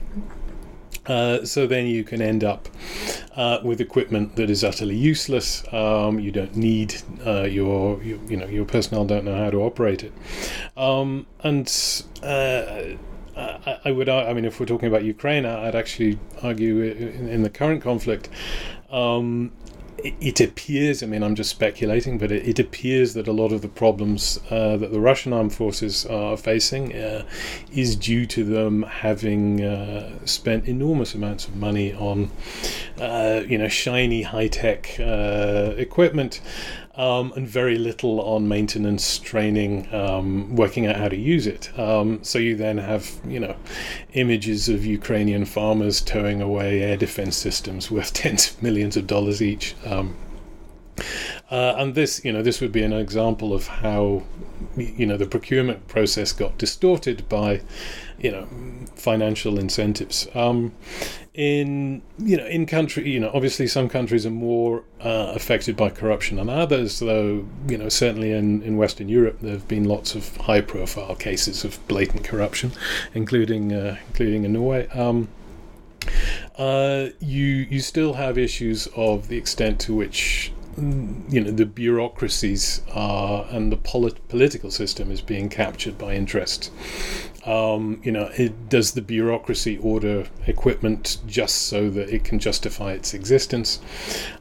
uh, 1.07 1.45
so 1.45 1.67
then 1.67 1.87
you 1.87 2.05
can 2.05 2.23
end 2.23 2.45
up 2.45 2.69
uh, 3.35 3.59
with 3.65 3.81
equipment 3.81 4.37
that 4.37 4.49
is 4.49 4.63
utterly 4.63 4.97
useless. 4.97 5.65
Um, 5.73 6.21
you 6.21 6.31
don't 6.31 6.55
need 6.55 6.95
uh, 7.27 7.43
your, 7.43 8.01
you 8.03 8.37
know, 8.37 8.47
your 8.47 8.65
personnel 8.65 9.05
don't 9.05 9.25
know 9.25 9.37
how 9.37 9.51
to 9.51 9.63
operate 9.63 10.05
it, 10.05 10.13
um, 10.77 11.27
and 11.43 11.67
uh, 12.23 12.83
I, 13.37 13.79
I, 13.87 13.93
would, 13.93 14.09
I 14.09 14.33
mean, 14.33 14.45
if 14.45 14.61
we're 14.61 14.67
talking 14.67 14.89
about 14.89 15.05
Ukraine, 15.05 15.47
I'd 15.47 15.75
actually 15.75 16.19
argue 16.43 16.83
in, 16.83 17.29
in 17.29 17.43
the 17.43 17.51
current 17.51 17.83
conflict, 17.83 18.29
um, 18.91 19.53
it, 19.99 20.41
appears, 20.41 21.03
I 21.03 21.07
mean, 21.07 21.23
I'm 21.23 21.35
just 21.35 21.51
speculating, 21.51 22.19
but 22.19 22.33
it, 22.33 22.47
it 22.49 22.59
appears 22.59 23.15
that 23.15 23.29
a 23.29 23.33
lot 23.33 23.53
of 23.53 23.63
the 23.63 23.69
problems 23.69 24.41
uh, 24.51 24.77
that 24.77 24.93
the 24.93 25.01
Russian 25.01 25.33
armed 25.33 25.55
forces 25.55 26.05
are 26.07 26.37
facing 26.37 26.95
uh, 26.95 27.25
is 27.73 27.95
due 27.97 28.27
to 28.27 28.45
them 28.45 28.83
having 28.83 29.63
uh, 29.63 30.25
spent 30.25 30.67
enormous 30.67 31.15
amounts 31.15 31.47
of 31.47 31.57
money 31.57 31.95
on, 31.95 32.31
uh, 33.01 33.43
you 33.47 33.59
know, 33.59 33.69
shiny 33.69 34.23
high 34.23 34.49
tech 34.49 34.99
uh, 34.99 35.75
equipment 35.77 36.41
um, 36.95 37.33
and 37.37 37.49
very 37.49 37.79
little 37.79 38.21
on 38.21 38.47
maintenance, 38.47 39.19
training, 39.19 39.93
um, 39.95 40.55
working 40.55 40.87
out 40.87 40.97
how 40.97 41.09
to 41.09 41.17
use 41.17 41.47
it. 41.47 41.77
Um, 41.79 42.23
so 42.23 42.39
you 42.39 42.55
then 42.57 42.79
have, 42.79 43.11
you 43.27 43.41
know, 43.41 43.57
images 44.13 44.69
of 44.69 44.85
Ukrainian 44.85 45.45
farmers 45.45 46.01
towing 46.01 46.43
away 46.43 46.83
air 46.83 46.97
defense 46.97 47.37
systems 47.37 47.91
worth 47.91 48.13
tens 48.23 48.51
of 48.51 48.63
millions 48.63 48.97
of 48.97 49.07
dollars 49.07 49.41
each. 49.43 49.75
Uh, 51.53 51.75
and 51.77 51.95
this, 51.95 52.25
you 52.25 52.33
know, 52.33 52.43
this 52.43 52.63
would 52.63 52.73
be 52.73 52.83
an 52.83 52.95
example 52.95 53.53
of 53.53 53.67
how, 53.67 54.23
you 54.75 55.05
know, 55.05 55.19
the 55.19 55.27
procurement 55.27 55.87
process 55.87 56.33
got 56.33 56.57
distorted 56.57 57.29
by, 57.29 57.61
you 58.19 58.31
know, 58.31 58.49
financial 58.97 59.59
incentives. 59.59 60.27
Um, 60.35 60.73
in 61.35 62.03
you 62.19 62.37
know 62.37 62.45
in 62.45 62.67
country 62.67 63.09
you 63.09 63.19
know 63.19 63.31
obviously 63.33 63.67
some 63.67 63.89
countries 63.89 64.27
are 64.27 64.31
more 64.31 64.85
uh, 65.01 65.33
affected 65.35 65.75
by 65.75 65.89
corruption 65.89 66.37
than 66.37 66.51
others 66.51 66.99
though 66.99 67.47
you 67.67 67.79
know 67.79 67.89
certainly 67.89 68.33
in, 68.33 68.63
in 68.63 68.77
western 68.77 69.09
europe 69.09 69.39
there 69.41 69.53
have 69.53 69.67
been 69.67 69.85
lots 69.85 70.15
of 70.15 70.37
high 70.37 70.61
profile 70.61 71.15
cases 71.15 71.65
of 71.65 71.79
blatant 71.89 72.23
corruption 72.23 72.71
including 73.15 73.73
uh, 73.73 73.97
including 74.09 74.45
in 74.45 74.53
norway 74.53 74.87
um, 74.89 75.27
uh, 76.59 77.07
you 77.19 77.47
you 77.47 77.81
still 77.81 78.13
have 78.13 78.37
issues 78.37 78.87
of 78.95 79.29
the 79.29 79.39
extent 79.39 79.81
to 79.81 79.95
which 79.95 80.53
you 80.77 81.41
know 81.41 81.51
the 81.51 81.67
bureaucracies 81.67 82.81
are 82.93 83.47
and 83.51 83.71
the 83.71 83.77
polit- 83.77 84.27
political 84.29 84.71
system 84.71 85.11
is 85.11 85.21
being 85.21 85.49
captured 85.49 85.99
by 85.99 86.15
interests 86.15 86.71
um, 87.45 88.01
you 88.05 88.13
know, 88.13 88.31
it, 88.37 88.69
does 88.69 88.93
the 88.93 89.03
bureaucracy 89.03 89.77
order 89.79 90.27
equipment 90.47 91.19
just 91.27 91.63
so 91.63 91.91
that 91.91 92.09
it 92.09 92.23
can 92.23 92.39
justify 92.39 92.93
its 92.93 93.15
existence? 93.15 93.81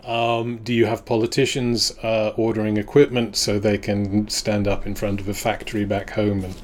Um, 0.04 0.58
do 0.58 0.74
you 0.74 0.86
have 0.86 1.04
politicians 1.06 1.98
uh, 2.04 2.34
ordering 2.38 2.78
equipment 2.78 3.36
so 3.36 3.58
they 3.58 3.80
can 3.80 4.28
stand 4.30 4.68
up 4.68 4.86
in 4.86 4.94
front 4.94 5.20
of 5.20 5.28
a 5.28 5.34
factory 5.34 5.84
back 5.84 6.12
home 6.12 6.44
and 6.44 6.56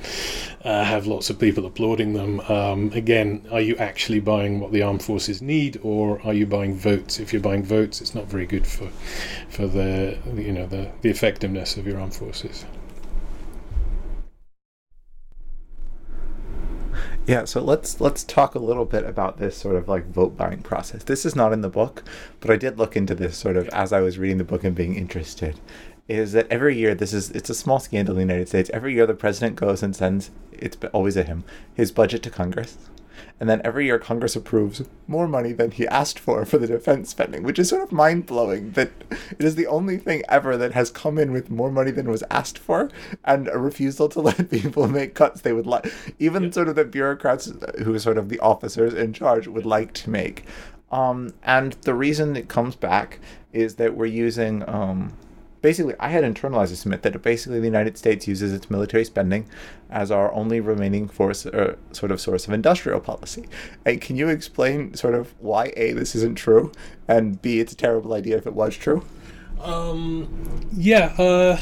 uh, 0.64 0.84
have 0.84 1.08
lots 1.08 1.32
of 1.32 1.40
people 1.40 1.66
applauding 1.66 2.14
them? 2.14 2.40
Um, 2.42 2.92
again, 2.94 3.48
are 3.52 3.62
you 3.62 3.76
actually 3.78 4.20
buying 4.20 4.60
what 4.60 4.72
the 4.72 4.84
armed 4.84 5.02
forces 5.02 5.42
need, 5.42 5.80
or 5.82 6.22
are 6.24 6.34
you 6.34 6.46
buying 6.46 6.76
votes? 6.76 7.20
If 7.20 7.34
you're 7.34 7.42
buying 7.42 7.64
votes, 7.64 8.00
it's 8.00 8.14
not 8.14 8.26
very 8.26 8.46
good 8.46 8.68
for 8.68 8.90
for 9.50 9.66
the 9.66 10.18
you 10.36 10.52
know 10.52 10.68
the, 10.68 10.92
the 11.02 11.10
effectiveness 11.10 11.78
of 11.78 11.88
your 11.88 12.00
armed 12.00 12.16
forces. 12.16 12.66
Yeah, 17.28 17.44
so 17.44 17.62
let's 17.62 18.00
let's 18.00 18.24
talk 18.24 18.56
a 18.56 18.60
little 18.60 18.86
bit 18.86 19.04
about 19.04 19.38
this 19.38 19.58
sort 19.58 19.76
of 19.76 19.90
like 19.90 20.06
vote 20.06 20.38
buying 20.38 20.62
process. 20.62 21.04
This 21.04 21.26
is 21.26 21.36
not 21.36 21.52
in 21.52 21.60
the 21.60 21.68
book, 21.68 22.06
but 22.40 22.50
I 22.50 22.56
did 22.56 22.78
look 22.78 22.96
into 22.96 23.14
this 23.14 23.36
sort 23.36 23.58
of 23.58 23.68
as 23.70 23.92
I 23.92 24.00
was 24.00 24.18
reading 24.18 24.38
the 24.38 24.46
book 24.46 24.64
and 24.64 24.74
being 24.74 24.96
interested. 24.96 25.60
Is 26.08 26.32
that 26.32 26.48
every 26.50 26.78
year 26.78 26.96
this 26.96 27.12
is 27.12 27.32
it's 27.32 27.50
a 27.50 27.54
small 27.54 27.80
scandal 27.80 28.18
in 28.18 28.28
the 28.28 28.34
United 28.34 28.48
States. 28.48 28.72
Every 28.74 28.94
year 28.94 29.06
the 29.06 29.14
president 29.14 29.58
goes 29.58 29.84
and 29.84 29.94
sends 29.94 30.32
it's 30.54 30.78
always 30.94 31.18
a 31.18 31.24
him 31.24 31.44
his 31.76 31.92
budget 31.92 32.24
to 32.24 32.30
Congress 32.30 32.78
and 33.40 33.50
then 33.50 33.62
every 33.64 33.86
year 33.86 34.00
Congress 34.00 34.36
approves 34.36 34.82
more 35.08 35.28
money 35.28 35.54
than 35.54 35.72
he 35.72 35.88
asked 35.88 36.18
for 36.20 36.46
for 36.46 36.58
the 36.58 36.68
defense 36.68 37.10
spending, 37.10 37.44
which 37.44 37.60
is 37.60 37.70
sort 37.70 37.84
of 37.84 37.92
mind 37.92 38.26
blowing 38.26 38.72
that 38.72 38.92
it 39.32 39.44
is 39.44 39.56
the 39.56 39.68
only 39.68 39.98
thing 39.98 40.24
ever 40.28 40.58
that 40.58 40.74
has 40.74 40.90
come 40.90 41.18
in 41.18 41.32
with 41.32 41.52
more 41.52 41.72
money 41.72 41.92
than 41.92 42.10
was 42.10 42.24
asked 42.32 42.58
for 42.58 42.90
and 43.24 43.48
a 43.48 43.58
refusal 43.58 44.10
to 44.10 44.22
let 44.28 44.50
people 44.50 44.88
make 44.88 45.14
cuts 45.14 45.42
they 45.42 45.54
would 45.54 45.68
like, 45.68 45.92
even 46.20 46.44
yeah. 46.44 46.52
sort 46.52 46.68
of 46.68 46.76
the 46.76 46.86
bureaucrats 46.86 47.52
who 47.84 47.94
are 47.94 48.00
sort 48.00 48.18
of 48.18 48.30
the 48.30 48.40
officers 48.40 48.94
in 48.94 49.14
charge 49.14 49.48
would 49.48 49.66
like 49.66 49.94
to 49.94 50.10
make. 50.10 50.46
Um, 50.92 51.34
and 51.44 51.74
the 51.82 51.94
reason 51.94 52.36
it 52.36 52.48
comes 52.48 52.76
back 52.76 53.20
is 53.52 53.76
that 53.76 53.96
we're 53.96 54.06
using 54.06 54.68
um, 54.68 55.14
basically, 55.62 55.96
I 56.00 56.10
had 56.10 56.24
internalized 56.24 56.70
this 56.70 56.86
myth 56.86 57.02
that 57.04 57.22
basically 57.22 57.60
the 57.60 57.66
United 57.66 57.98
States 57.98 58.28
uses 58.28 58.54
its 58.54 58.70
military 58.70 59.06
spending 59.06 59.48
as 59.90 60.12
our 60.12 60.32
only 60.34 60.60
remaining 60.60 61.08
force, 61.08 61.46
or 61.46 61.72
uh, 61.72 61.76
sort 61.94 62.12
of 62.12 62.22
source 62.22 62.48
of 62.48 62.54
industrial 62.54 63.00
policy. 63.00 63.48
And 63.86 64.02
can 64.02 64.16
you 64.16 64.30
explain 64.30 64.94
sort 64.94 65.16
of 65.16 65.34
why 65.40 65.74
a 65.76 65.94
this 65.94 66.16
isn't 66.16 66.36
true, 66.36 66.72
and 67.08 67.42
b 67.42 67.60
it's 67.60 67.74
a 67.74 67.78
terrible 67.78 68.14
idea 68.14 68.38
if 68.38 68.48
it 68.48 68.54
was 68.54 68.76
true? 68.76 69.06
Um, 69.62 70.30
yeah. 70.76 71.16
Uh, 71.18 71.60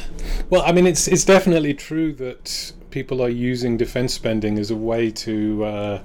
well, 0.50 0.64
I 0.66 0.72
mean, 0.72 0.86
it's 0.86 1.08
it's 1.08 1.26
definitely 1.26 1.74
true 1.74 2.14
that 2.14 2.74
people 2.90 3.22
are 3.22 3.30
using 3.30 3.78
defense 3.78 4.14
spending 4.14 4.58
as 4.60 4.72
a 4.72 4.76
way 4.76 5.12
to. 5.12 5.66
Uh, 5.66 6.00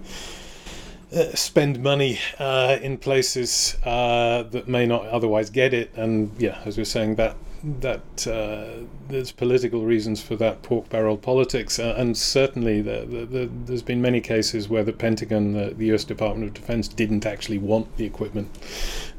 uh, 1.13 1.35
spend 1.35 1.83
money 1.83 2.21
uh, 2.39 2.79
in 2.81 2.97
places 2.97 3.77
uh, 3.85 4.45
that 4.45 4.69
may 4.69 4.87
not 4.87 5.05
otherwise 5.07 5.51
get 5.51 5.75
it, 5.75 5.91
and 5.97 6.31
yeah, 6.39 6.61
as 6.65 6.77
we 6.77 6.83
are 6.83 6.85
saying, 6.85 7.17
that 7.17 7.37
that 7.62 8.26
uh, 8.26 8.87
there's 9.09 9.33
political 9.33 9.85
reasons 9.85 10.23
for 10.23 10.37
that 10.37 10.62
pork 10.62 10.88
barrel 10.88 11.17
politics, 11.17 11.79
uh, 11.79 11.95
and 11.97 12.17
certainly 12.17 12.81
the, 12.81 13.07
the, 13.07 13.26
the, 13.26 13.50
there's 13.67 13.83
been 13.83 14.00
many 14.00 14.21
cases 14.21 14.69
where 14.69 14.85
the 14.85 14.93
Pentagon, 14.93 15.52
the, 15.52 15.75
the 15.75 15.87
U.S. 15.87 16.05
Department 16.05 16.49
of 16.49 16.55
Defense, 16.55 16.88
didn't 16.88 17.26
actually 17.26 17.59
want 17.59 17.97
the 17.97 18.05
equipment 18.05 18.49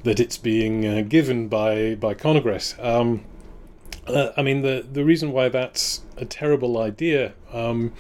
that 0.04 0.20
it's 0.20 0.38
being 0.38 0.86
uh, 0.86 1.02
given 1.08 1.48
by 1.48 1.96
by 1.96 2.14
Congress. 2.14 2.76
Um, 2.80 3.24
uh, 4.08 4.32
I 4.36 4.42
mean, 4.42 4.62
the 4.62 4.86
the 4.92 5.06
reason 5.06 5.32
why 5.32 5.50
that's 5.50 6.02
a 6.18 6.26
terrible 6.26 6.78
idea. 6.80 7.34
Um, 7.54 7.94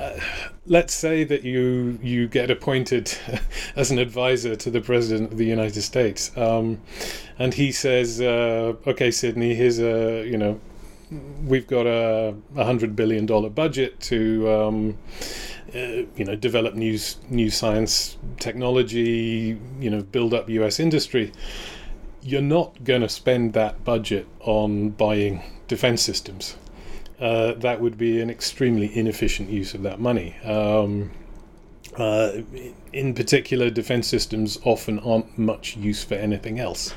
uh, 0.00 0.18
let's 0.66 0.94
say 0.94 1.24
that 1.24 1.44
you 1.44 1.98
you 2.02 2.26
get 2.26 2.50
appointed 2.50 3.12
as 3.76 3.90
an 3.90 3.98
advisor 3.98 4.56
to 4.56 4.70
the 4.70 4.80
president 4.80 5.32
of 5.32 5.38
the 5.38 5.44
United 5.44 5.82
States, 5.82 6.34
um, 6.38 6.80
and 7.38 7.52
he 7.52 7.70
says, 7.70 8.20
uh, 8.20 8.72
"Okay, 8.86 9.10
Sydney, 9.10 9.54
here's 9.54 9.78
a 9.78 10.26
you 10.26 10.38
know, 10.38 10.58
we've 11.44 11.66
got 11.66 11.86
a, 11.86 12.34
a 12.56 12.64
hundred 12.64 12.96
billion 12.96 13.26
dollar 13.26 13.50
budget 13.50 14.00
to." 14.00 14.50
Um, 14.50 14.98
uh, 15.72 16.02
you 16.16 16.24
know, 16.24 16.34
develop 16.34 16.74
new 16.74 16.98
new 17.28 17.48
science 17.48 18.16
technology. 18.40 19.56
You 19.78 19.90
know, 19.90 20.02
build 20.02 20.34
up 20.34 20.48
U.S. 20.48 20.80
industry. 20.80 21.30
You're 22.22 22.42
not 22.42 22.82
going 22.82 23.02
to 23.02 23.08
spend 23.08 23.52
that 23.52 23.84
budget 23.84 24.26
on 24.40 24.90
buying 24.90 25.42
defense 25.68 26.02
systems 26.02 26.56
uh, 27.20 27.52
that 27.54 27.80
would 27.80 27.98
be 27.98 28.20
an 28.20 28.30
extremely 28.30 28.96
inefficient 28.96 29.50
use 29.50 29.74
of 29.74 29.82
that 29.82 30.00
money. 30.00 30.36
Um, 30.44 31.10
uh, 31.96 32.42
in 32.92 33.14
particular, 33.14 33.68
defense 33.68 34.06
systems 34.06 34.58
often 34.64 35.00
aren't 35.00 35.36
much 35.36 35.76
use 35.76 36.04
for 36.04 36.14
anything 36.14 36.60
else. 36.60 36.94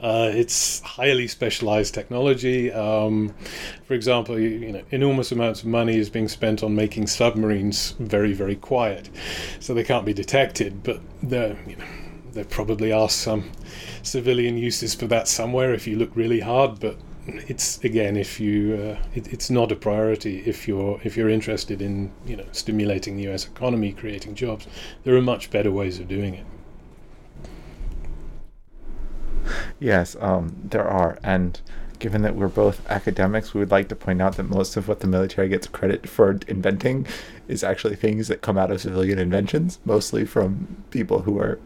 Uh, 0.00 0.30
it's 0.32 0.80
highly 0.80 1.28
specialized 1.28 1.94
technology. 1.94 2.72
Um, 2.72 3.34
for 3.86 3.94
example, 3.94 4.38
you, 4.38 4.48
you, 4.48 4.72
know, 4.72 4.82
enormous 4.90 5.30
amounts 5.30 5.60
of 5.60 5.66
money 5.66 5.96
is 5.96 6.10
being 6.10 6.28
spent 6.28 6.62
on 6.62 6.74
making 6.74 7.06
submarines 7.06 7.92
very, 8.00 8.32
very 8.32 8.56
quiet, 8.56 9.10
so 9.60 9.74
they 9.74 9.84
can't 9.84 10.04
be 10.04 10.12
detected. 10.12 10.82
But 10.82 11.00
there, 11.22 11.56
you 11.66 11.76
know, 11.76 11.84
there 12.32 12.44
probably 12.44 12.92
are 12.92 13.08
some 13.08 13.50
civilian 14.02 14.58
uses 14.58 14.94
for 14.94 15.06
that 15.06 15.28
somewhere 15.28 15.72
if 15.72 15.86
you 15.86 15.96
look 15.96 16.14
really 16.16 16.40
hard. 16.40 16.80
But 16.80 16.96
it's 17.26 17.78
again 17.84 18.16
if 18.16 18.40
you 18.40 18.74
uh, 18.74 19.04
it, 19.14 19.32
it's 19.32 19.48
not 19.50 19.70
a 19.70 19.76
priority 19.76 20.42
if 20.44 20.66
you're 20.66 21.00
if 21.04 21.16
you're 21.16 21.28
interested 21.28 21.80
in 21.80 22.10
you 22.26 22.36
know 22.36 22.44
stimulating 22.52 23.16
the 23.16 23.28
US 23.32 23.46
economy 23.46 23.92
creating 23.92 24.34
jobs 24.34 24.66
there 25.04 25.14
are 25.14 25.22
much 25.22 25.50
better 25.50 25.70
ways 25.70 25.98
of 26.00 26.08
doing 26.08 26.34
it. 26.34 26.46
Yes 29.78 30.16
um, 30.20 30.56
there 30.64 30.86
are. 30.86 31.18
And 31.22 31.60
given 31.98 32.22
that 32.22 32.34
we're 32.34 32.48
both 32.48 32.88
academics 32.90 33.54
we 33.54 33.60
would 33.60 33.70
like 33.70 33.88
to 33.88 33.94
point 33.94 34.20
out 34.20 34.36
that 34.36 34.44
most 34.44 34.76
of 34.76 34.88
what 34.88 34.98
the 34.98 35.06
military 35.06 35.48
gets 35.48 35.68
credit 35.68 36.08
for 36.08 36.40
inventing 36.48 37.06
is 37.46 37.62
actually 37.62 37.94
things 37.94 38.26
that 38.26 38.40
come 38.40 38.58
out 38.58 38.72
of 38.72 38.80
civilian 38.80 39.20
inventions 39.20 39.78
mostly 39.84 40.24
from 40.24 40.84
people 40.90 41.22
who 41.22 41.38
are 41.38 41.60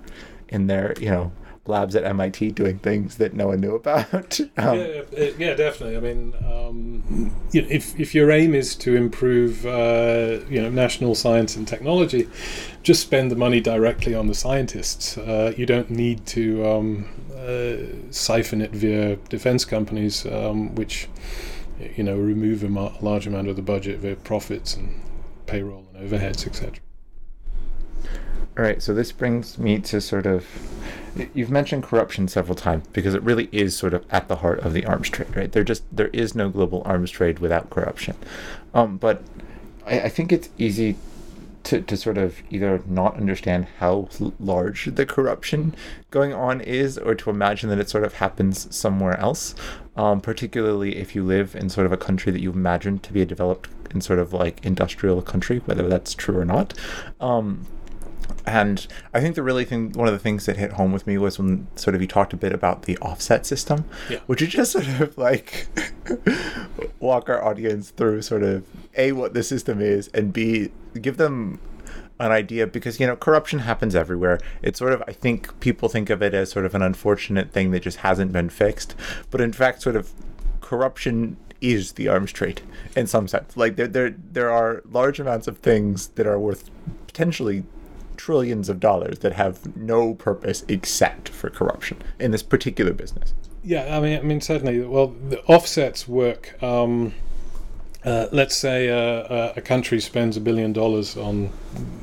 in 0.51 0.67
their 0.67 0.95
you 1.01 1.09
know 1.09 1.33
labs 1.69 1.97
at 1.97 2.05
MIT 2.05 2.53
doing 2.53 2.79
things 2.79 3.17
that 3.17 3.35
no 3.35 3.49
one 3.49 3.61
knew 3.61 3.75
about. 3.75 4.41
um, 4.57 4.79
yeah, 4.79 5.03
yeah, 5.39 5.55
definitely. 5.55 5.97
I 5.97 6.01
mean, 6.01 6.35
um, 6.47 7.35
if 7.53 7.99
if 7.99 8.15
your 8.15 8.31
aim 8.31 8.55
is 8.55 8.75
to 8.77 8.95
improve, 8.95 9.67
uh, 9.67 10.39
you 10.49 10.61
know, 10.63 10.71
national 10.71 11.15
science 11.15 11.57
and 11.57 11.67
technology, 11.67 12.29
just 12.83 13.03
spend 13.03 13.31
the 13.31 13.37
money 13.37 13.61
directly 13.61 14.15
on 14.15 14.27
the 14.27 14.35
scientists. 14.35 15.19
Uh, 15.19 15.53
you 15.57 15.67
don't 15.67 15.91
need 15.91 16.27
to 16.27 16.67
um, 16.67 17.09
uh, 17.37 17.77
siphon 18.11 18.61
it 18.61 18.73
via 18.73 19.17
defense 19.29 19.65
companies, 19.65 20.27
um, 20.27 20.75
which 20.75 21.09
you 21.97 22.05
know 22.05 22.17
remove 22.17 22.63
a 22.63 22.69
large 23.01 23.27
amount 23.27 23.49
of 23.49 23.57
the 23.57 23.63
budget 23.63 23.99
via 24.01 24.17
profits 24.17 24.75
and 24.77 25.01
payroll 25.47 25.87
and 25.95 26.11
overheads, 26.11 26.47
etc. 26.47 26.79
All 28.59 28.65
right, 28.65 28.83
so 28.83 28.95
this 28.95 29.13
brings 29.13 29.59
me 29.59 29.79
to 29.81 30.01
sort 30.01 30.25
of 30.25 30.47
you've 31.35 31.51
mentioned 31.51 31.83
corruption 31.83 32.27
several 32.27 32.55
times 32.55 32.87
because 32.93 33.15
it 33.15 33.23
really 33.23 33.49
is 33.53 33.77
sort 33.77 33.93
of 33.93 34.05
at 34.11 34.29
the 34.29 34.37
heart 34.37 34.61
of 34.61 34.73
the 34.73 34.87
arms 34.87 35.11
trade, 35.11 35.37
right? 35.37 35.53
There 35.53 35.65
just 35.65 35.85
there 35.95 36.09
is 36.09 36.35
no 36.35 36.49
global 36.49 36.83
arms 36.87 37.11
trade 37.11 37.39
without 37.39 37.69
corruption. 37.69 38.17
Um, 38.73 38.97
but 38.97 39.23
I, 39.87 40.01
I 40.03 40.09
think 40.09 40.33
it's 40.33 40.49
easy 40.57 40.97
to, 41.65 41.83
to 41.83 41.97
sort 41.97 42.17
of 42.17 42.41
either 42.49 42.81
not 42.87 43.17
understand 43.17 43.67
how 43.79 44.09
large 44.39 44.87
the 44.87 45.05
corruption 45.05 45.75
going 46.11 46.33
on 46.33 46.61
is 46.61 46.97
or 46.97 47.15
to 47.15 47.29
imagine 47.29 47.69
that 47.71 47.79
it 47.79 47.91
sort 47.91 48.05
of 48.05 48.15
happens 48.15 48.75
somewhere 48.75 49.19
else, 49.19 49.55
um, 49.97 50.21
particularly 50.21 50.97
if 50.97 51.15
you 51.15 51.25
live 51.25 51.57
in 51.57 51.69
sort 51.69 51.85
of 51.85 51.93
a 51.93 51.97
country 51.97 52.33
that 52.33 52.41
you 52.41 52.53
imagine 52.53 53.01
to 53.01 53.13
be 53.13 53.21
a 53.21 53.27
developed 53.27 53.69
and 53.91 54.03
sort 54.03 54.19
of 54.19 54.33
like 54.33 54.65
industrial 54.65 55.21
country, 55.23 55.59
whether 55.67 55.89
that's 55.89 56.15
true 56.15 56.39
or 56.39 56.45
not. 56.45 56.73
Um, 57.21 57.67
and 58.47 58.87
I 59.13 59.21
think 59.21 59.35
the 59.35 59.43
really 59.43 59.65
thing, 59.65 59.93
one 59.93 60.07
of 60.07 60.15
the 60.15 60.21
things 60.21 60.47
that 60.47 60.57
hit 60.57 60.75
home 60.75 60.93
with 60.93 61.07
me 61.07 61.19
was 61.19 61.39
when 61.39 61.67
sort 61.77 61.95
of 61.97 62.01
you 62.01 62.07
talked 62.07 62.33
a 62.33 62.37
bit 62.37 62.53
about 62.53 62.83
the 62.83 62.97
offset 62.99 63.45
system, 63.45 63.85
yeah. 64.09 64.21
which 64.27 64.41
is 64.41 64.49
just 64.49 64.73
sort 64.73 64.89
of 64.89 65.19
like 65.19 65.67
walk 67.01 67.29
our 67.29 67.43
audience 67.45 67.91
through 67.91 68.23
sort 68.23 68.43
of 68.43 68.65
a 68.97 69.13
what 69.13 69.35
the 69.35 69.43
system 69.43 69.81
is 69.81 70.09
and 70.15 70.33
b 70.33 70.71
give 71.01 71.17
them 71.17 71.59
an 72.19 72.33
idea 72.33 72.67
because 72.67 72.99
you 72.99 73.07
know 73.07 73.17
corruption 73.17 73.61
happens 73.61 73.95
everywhere. 73.95 74.39
It's 74.63 74.79
sort 74.79 74.93
of 74.93 75.03
I 75.07 75.13
think 75.13 75.59
people 75.61 75.89
think 75.89 76.09
of 76.09 76.23
it 76.23 76.33
as 76.33 76.51
sort 76.51 76.65
of 76.65 76.75
an 76.75 76.83
unfortunate 76.83 77.51
thing 77.51 77.73
that 77.73 77.81
just 77.81 77.99
hasn't 77.99 78.33
been 78.33 78.49
fixed, 78.49 78.95
but 79.31 79.41
in 79.41 79.53
fact, 79.53 79.83
sort 79.83 79.97
of 79.97 80.13
corruption 80.61 81.37
is 81.61 81.93
the 81.93 82.07
arms 82.07 82.33
trade 82.33 82.61
in 82.95 83.07
some 83.07 83.27
sense. 83.29 83.57
Like 83.57 83.77
there 83.77 83.89
there 83.89 84.15
there 84.33 84.51
are 84.51 84.83
large 84.89 85.21
amounts 85.21 85.49
of 85.49 85.59
things 85.59 86.09
that 86.09 86.27
are 86.27 86.39
worth 86.39 86.71
potentially 87.07 87.65
trillions 88.17 88.69
of 88.69 88.81
dollars 88.81 89.21
that 89.21 89.33
have 89.33 89.77
no 89.77 90.15
purpose 90.15 90.65
except 90.69 91.29
for 91.29 91.51
corruption 91.51 91.99
in 92.19 92.31
this 92.31 92.43
particular 92.43 92.93
business. 92.93 93.35
Yeah, 93.63 93.97
I 93.97 94.01
mean, 94.01 94.19
I 94.19 94.23
mean, 94.23 94.41
certainly. 94.41 94.81
Well, 94.81 95.09
the 95.29 95.43
offsets 95.45 96.07
work. 96.07 96.63
Um, 96.63 97.15
uh, 98.05 98.29
let's 98.31 98.55
say 98.55 98.89
uh, 98.89 99.53
a 99.57 99.61
country 99.61 100.01
spends 100.01 100.37
a 100.37 100.41
billion 100.41 100.73
dollars 100.73 101.17
on, 101.17 101.51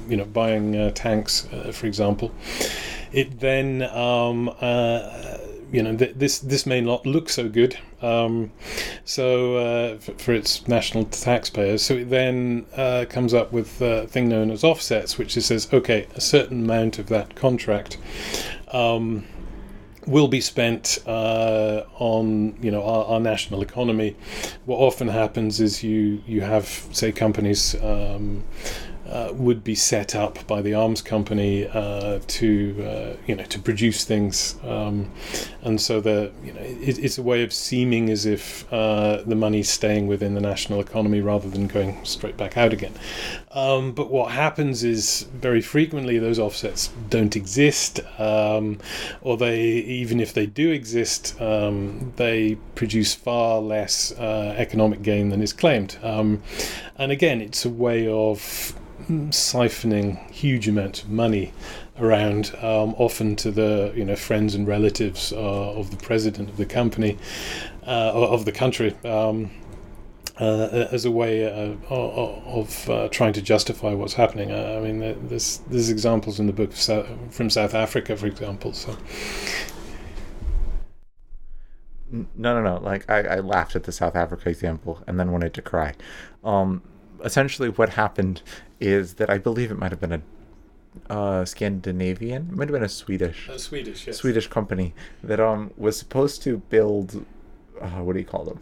you 0.09 0.17
know, 0.17 0.25
buying 0.25 0.75
uh, 0.75 0.91
tanks, 0.91 1.47
uh, 1.53 1.71
for 1.71 1.87
example. 1.87 2.33
It 3.13 3.39
then 3.39 3.83
um, 3.83 4.49
uh, 4.59 5.37
you 5.73 5.81
know 5.81 5.97
th- 5.97 6.13
this 6.15 6.39
this 6.39 6.65
may 6.65 6.79
not 6.79 7.05
look 7.05 7.27
so 7.27 7.49
good 7.49 7.77
um, 8.01 8.51
so 9.03 9.57
uh, 9.57 9.97
for, 9.97 10.13
for, 10.13 10.33
its 10.33 10.65
national 10.67 11.05
taxpayers 11.05 11.81
so 11.81 11.95
it 11.95 12.09
then 12.09 12.65
uh, 12.77 13.05
comes 13.09 13.33
up 13.33 13.51
with 13.51 13.81
a 13.81 14.07
thing 14.07 14.29
known 14.29 14.51
as 14.51 14.63
offsets 14.63 15.17
which 15.17 15.33
says 15.33 15.67
okay 15.73 16.07
a 16.15 16.21
certain 16.21 16.63
amount 16.63 16.99
of 16.99 17.07
that 17.07 17.35
contract 17.35 17.97
um, 18.71 19.25
will 20.05 20.27
be 20.27 20.41
spent 20.41 20.99
uh, 21.07 21.83
on 21.95 22.55
you 22.61 22.71
know 22.71 22.83
our, 22.83 23.05
our, 23.05 23.19
national 23.19 23.61
economy. 23.61 24.15
What 24.65 24.77
often 24.77 25.07
happens 25.07 25.61
is 25.61 25.81
you 25.81 26.21
you 26.27 26.41
have 26.41 26.65
say 26.91 27.11
companies 27.11 27.75
um, 27.81 28.43
uh, 29.07 29.29
would 29.33 29.63
be 29.63 29.75
set 29.75 30.15
up 30.15 30.45
by 30.47 30.61
the 30.61 30.73
arms 30.73 31.01
company 31.01 31.67
uh, 31.67 32.19
to 32.27 32.85
uh, 32.87 33.17
you 33.27 33.35
know 33.35 33.43
to 33.45 33.59
produce 33.59 34.05
things, 34.05 34.55
um, 34.63 35.11
and 35.61 35.79
so 35.81 35.99
the 35.99 36.31
you 36.43 36.53
know 36.53 36.61
it, 36.61 36.97
it's 36.99 37.17
a 37.17 37.23
way 37.23 37.43
of 37.43 37.51
seeming 37.51 38.09
as 38.09 38.25
if 38.25 38.71
uh, 38.71 39.21
the 39.25 39.35
money's 39.35 39.69
staying 39.69 40.07
within 40.07 40.33
the 40.33 40.41
national 40.41 40.79
economy 40.79 41.21
rather 41.21 41.49
than 41.49 41.67
going 41.67 42.03
straight 42.05 42.37
back 42.37 42.57
out 42.57 42.71
again. 42.71 42.93
Um, 43.51 43.91
but 43.91 44.09
what 44.09 44.31
happens 44.31 44.83
is 44.83 45.27
very 45.33 45.61
frequently 45.61 46.17
those 46.17 46.39
offsets 46.39 46.89
don't 47.09 47.35
exist, 47.35 47.99
um, 48.19 48.79
or 49.21 49.37
they 49.37 49.61
even 49.61 50.19
if 50.19 50.33
they 50.33 50.45
do 50.45 50.71
exist, 50.71 51.39
um, 51.41 52.13
they 52.15 52.55
produce 52.75 53.13
far 53.13 53.59
less 53.59 54.11
uh, 54.13 54.55
economic 54.57 55.01
gain 55.01 55.29
than 55.29 55.41
is 55.41 55.53
claimed. 55.53 55.97
Um, 56.01 56.41
and 56.97 57.11
again, 57.11 57.41
it's 57.41 57.65
a 57.65 57.69
way 57.69 58.07
of 58.07 58.75
siphoning 59.31 60.29
huge 60.31 60.67
amounts 60.67 61.03
of 61.03 61.09
money 61.09 61.53
around, 61.99 62.53
um, 62.57 62.95
often 62.97 63.35
to 63.37 63.51
the 63.51 63.93
you 63.95 64.05
know 64.05 64.15
friends 64.15 64.55
and 64.55 64.67
relatives 64.67 65.31
uh, 65.33 65.37
of 65.37 65.91
the 65.91 65.97
president 65.97 66.49
of 66.49 66.57
the 66.57 66.65
company 66.65 67.17
uh, 67.85 68.11
of 68.13 68.45
the 68.45 68.51
country. 68.51 68.95
Um, 69.05 69.51
uh, 70.39 70.87
as 70.91 71.05
a 71.05 71.11
way 71.11 71.45
uh, 71.45 71.75
of 71.91 72.89
uh, 72.89 73.07
trying 73.09 73.33
to 73.33 73.41
justify 73.41 73.93
what's 73.93 74.15
happening. 74.15 74.51
I 74.51 74.79
mean, 74.79 75.27
there's 75.27 75.59
there's 75.67 75.89
examples 75.89 76.39
in 76.39 76.47
the 76.47 76.53
book 76.53 76.73
from 76.73 77.51
South 77.51 77.75
Africa, 77.75 78.17
for 78.17 78.25
example. 78.25 78.73
So. 78.73 78.97
No, 82.11 82.27
no, 82.35 82.61
no. 82.61 82.83
Like 82.83 83.09
I, 83.09 83.21
I 83.21 83.39
laughed 83.39 83.75
at 83.75 83.83
the 83.83 83.91
South 83.91 84.15
Africa 84.15 84.49
example 84.49 85.03
and 85.07 85.19
then 85.19 85.31
wanted 85.31 85.53
to 85.55 85.61
cry. 85.61 85.93
Um, 86.43 86.81
essentially, 87.23 87.69
what 87.69 87.89
happened 87.89 88.41
is 88.83 89.15
that 89.15 89.29
I 89.29 89.37
believe 89.37 89.71
it 89.71 89.77
might 89.79 89.91
have 89.91 90.01
been 90.01 90.13
a 90.13 90.21
uh, 91.09 91.45
Scandinavian, 91.45 92.49
it 92.51 92.55
might 92.55 92.67
have 92.67 92.73
been 92.73 92.83
a 92.83 92.89
Swedish, 92.89 93.49
a 93.49 93.57
Swedish, 93.57 94.07
yes. 94.07 94.17
Swedish 94.17 94.47
company 94.47 94.93
that 95.23 95.39
um 95.39 95.71
was 95.77 95.97
supposed 95.97 96.43
to 96.43 96.57
build, 96.69 97.25
uh, 97.81 98.01
what 98.05 98.13
do 98.13 98.19
you 98.19 98.25
call 98.25 98.43
them? 98.43 98.59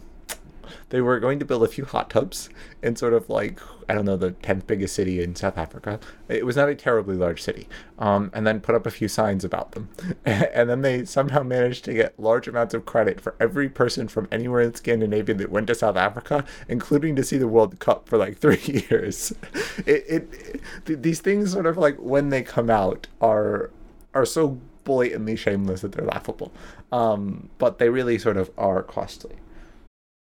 They 0.90 1.00
were 1.00 1.20
going 1.20 1.38
to 1.38 1.44
build 1.44 1.62
a 1.62 1.68
few 1.68 1.84
hot 1.84 2.10
tubs 2.10 2.48
in 2.82 2.96
sort 2.96 3.14
of 3.14 3.28
like 3.28 3.60
I 3.88 3.94
don't 3.94 4.04
know 4.04 4.16
the 4.16 4.30
tenth 4.30 4.66
biggest 4.66 4.94
city 4.94 5.22
in 5.22 5.34
South 5.34 5.58
Africa. 5.58 6.00
It 6.28 6.46
was 6.46 6.56
not 6.56 6.68
a 6.68 6.74
terribly 6.74 7.16
large 7.16 7.42
city, 7.42 7.68
um, 7.98 8.30
and 8.32 8.46
then 8.46 8.60
put 8.60 8.74
up 8.74 8.86
a 8.86 8.90
few 8.90 9.08
signs 9.08 9.44
about 9.44 9.72
them, 9.72 9.88
and 10.24 10.70
then 10.70 10.82
they 10.82 11.04
somehow 11.04 11.42
managed 11.42 11.84
to 11.84 11.94
get 11.94 12.18
large 12.18 12.48
amounts 12.48 12.74
of 12.74 12.86
credit 12.86 13.20
for 13.20 13.34
every 13.40 13.68
person 13.68 14.08
from 14.08 14.28
anywhere 14.32 14.60
in 14.60 14.74
Scandinavia 14.74 15.34
that 15.34 15.50
went 15.50 15.66
to 15.66 15.74
South 15.74 15.96
Africa, 15.96 16.44
including 16.68 17.16
to 17.16 17.24
see 17.24 17.38
the 17.38 17.48
World 17.48 17.78
Cup 17.80 18.08
for 18.08 18.16
like 18.16 18.38
three 18.42 18.84
years. 18.90 19.32
It, 19.86 20.04
it, 20.08 20.62
it 20.86 21.02
these 21.02 21.20
things 21.20 21.52
sort 21.52 21.66
of 21.66 21.76
like 21.76 21.96
when 21.96 22.30
they 22.30 22.42
come 22.42 22.70
out 22.70 23.08
are 23.20 23.70
are 24.14 24.26
so 24.26 24.60
blatantly 24.84 25.36
shameless 25.36 25.82
that 25.82 25.92
they're 25.92 26.06
laughable, 26.06 26.52
um, 26.90 27.48
but 27.58 27.78
they 27.78 27.88
really 27.88 28.18
sort 28.18 28.36
of 28.36 28.50
are 28.58 28.82
costly. 28.82 29.36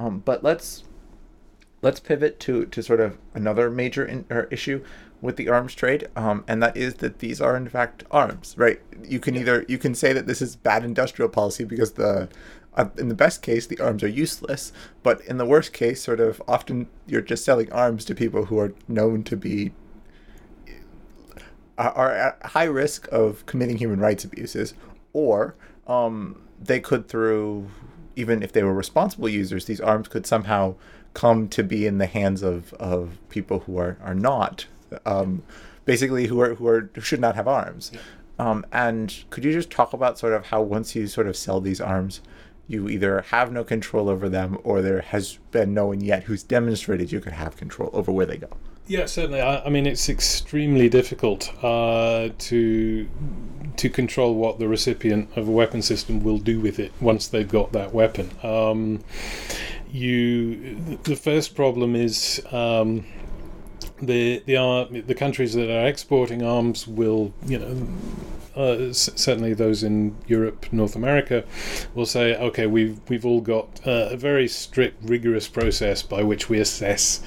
Um, 0.00 0.20
but 0.20 0.42
let's 0.42 0.84
let's 1.82 2.00
pivot 2.00 2.40
to 2.40 2.64
to 2.66 2.82
sort 2.82 3.00
of 3.00 3.18
another 3.34 3.70
major 3.70 4.04
in, 4.04 4.24
issue 4.50 4.82
with 5.20 5.36
the 5.36 5.50
arms 5.50 5.74
trade, 5.74 6.08
um, 6.16 6.42
and 6.48 6.62
that 6.62 6.74
is 6.74 6.94
that 6.94 7.18
these 7.18 7.38
are 7.40 7.54
in 7.54 7.68
fact 7.68 8.04
arms, 8.10 8.54
right? 8.56 8.80
You 9.04 9.20
can 9.20 9.36
either 9.36 9.66
you 9.68 9.76
can 9.76 9.94
say 9.94 10.14
that 10.14 10.26
this 10.26 10.40
is 10.40 10.56
bad 10.56 10.84
industrial 10.84 11.28
policy 11.28 11.64
because 11.64 11.92
the 11.92 12.30
uh, 12.74 12.86
in 12.96 13.08
the 13.08 13.14
best 13.14 13.42
case 13.42 13.66
the 13.66 13.78
arms 13.78 14.02
are 14.02 14.08
useless, 14.08 14.72
but 15.02 15.20
in 15.26 15.36
the 15.36 15.44
worst 15.44 15.74
case, 15.74 16.02
sort 16.02 16.18
of 16.18 16.42
often 16.48 16.88
you're 17.06 17.20
just 17.20 17.44
selling 17.44 17.70
arms 17.70 18.06
to 18.06 18.14
people 18.14 18.46
who 18.46 18.58
are 18.58 18.72
known 18.88 19.22
to 19.24 19.36
be 19.36 19.72
are 21.76 22.12
at 22.12 22.42
high 22.42 22.64
risk 22.64 23.06
of 23.12 23.44
committing 23.44 23.76
human 23.76 24.00
rights 24.00 24.24
abuses, 24.24 24.72
or 25.12 25.54
um, 25.86 26.40
they 26.58 26.80
could 26.80 27.06
through 27.06 27.68
even 28.16 28.42
if 28.42 28.52
they 28.52 28.62
were 28.62 28.74
responsible 28.74 29.28
users, 29.28 29.64
these 29.64 29.80
arms 29.80 30.08
could 30.08 30.26
somehow 30.26 30.74
come 31.14 31.48
to 31.48 31.62
be 31.62 31.86
in 31.86 31.98
the 31.98 32.06
hands 32.06 32.42
of, 32.42 32.72
of 32.74 33.18
people 33.28 33.60
who 33.60 33.78
are, 33.78 33.96
are 34.02 34.14
not, 34.14 34.66
um, 35.04 35.42
basically 35.84 36.26
who 36.26 36.40
are 36.40 36.54
who 36.54 36.66
are 36.66 36.90
who 36.94 37.00
should 37.00 37.20
not 37.20 37.34
have 37.34 37.48
arms. 37.48 37.90
Yeah. 37.92 38.00
Um, 38.38 38.64
and 38.72 39.24
could 39.30 39.44
you 39.44 39.52
just 39.52 39.70
talk 39.70 39.92
about 39.92 40.18
sort 40.18 40.32
of 40.32 40.46
how 40.46 40.62
once 40.62 40.94
you 40.94 41.06
sort 41.06 41.26
of 41.26 41.36
sell 41.36 41.60
these 41.60 41.80
arms, 41.80 42.20
you 42.68 42.88
either 42.88 43.22
have 43.22 43.52
no 43.52 43.64
control 43.64 44.08
over 44.08 44.28
them 44.28 44.56
or 44.64 44.80
there 44.80 45.02
has 45.02 45.38
been 45.50 45.74
no 45.74 45.86
one 45.86 46.00
yet 46.00 46.22
who's 46.22 46.42
demonstrated 46.42 47.12
you 47.12 47.20
could 47.20 47.34
have 47.34 47.56
control 47.56 47.90
over 47.92 48.10
where 48.10 48.24
they 48.24 48.38
go? 48.38 48.48
Yeah, 48.86 49.06
certainly. 49.06 49.40
I, 49.40 49.64
I 49.64 49.68
mean, 49.68 49.86
it's 49.86 50.08
extremely 50.08 50.88
difficult 50.88 51.52
uh, 51.62 52.30
to 52.38 53.08
to 53.80 53.88
control 53.88 54.34
what 54.34 54.58
the 54.58 54.68
recipient 54.68 55.28
of 55.36 55.48
a 55.48 55.50
weapon 55.50 55.80
system 55.80 56.22
will 56.22 56.36
do 56.36 56.60
with 56.60 56.78
it 56.78 56.92
once 57.00 57.26
they've 57.26 57.48
got 57.48 57.72
that 57.72 57.94
weapon. 57.94 58.30
Um, 58.42 59.02
you, 59.90 60.98
the 61.04 61.16
first 61.16 61.54
problem 61.54 61.96
is. 61.96 62.42
Um, 62.52 63.06
the 64.02 64.42
the 64.46 65.02
the 65.06 65.14
countries 65.14 65.52
that 65.52 65.70
are 65.70 65.86
exporting 65.86 66.42
arms 66.42 66.88
will 66.88 67.34
you 67.46 67.58
know 67.58 67.86
uh, 68.56 68.92
certainly 68.92 69.54
those 69.54 69.82
in 69.82 70.16
Europe, 70.26 70.66
North 70.72 70.96
America, 70.96 71.44
will 71.94 72.06
say, 72.06 72.36
okay, 72.36 72.66
we've 72.66 73.00
we've 73.08 73.24
all 73.24 73.40
got 73.40 73.80
uh, 73.86 74.08
a 74.10 74.16
very 74.16 74.48
strict, 74.48 75.02
rigorous 75.02 75.48
process 75.48 76.02
by 76.02 76.22
which 76.22 76.48
we 76.48 76.58
assess 76.58 77.22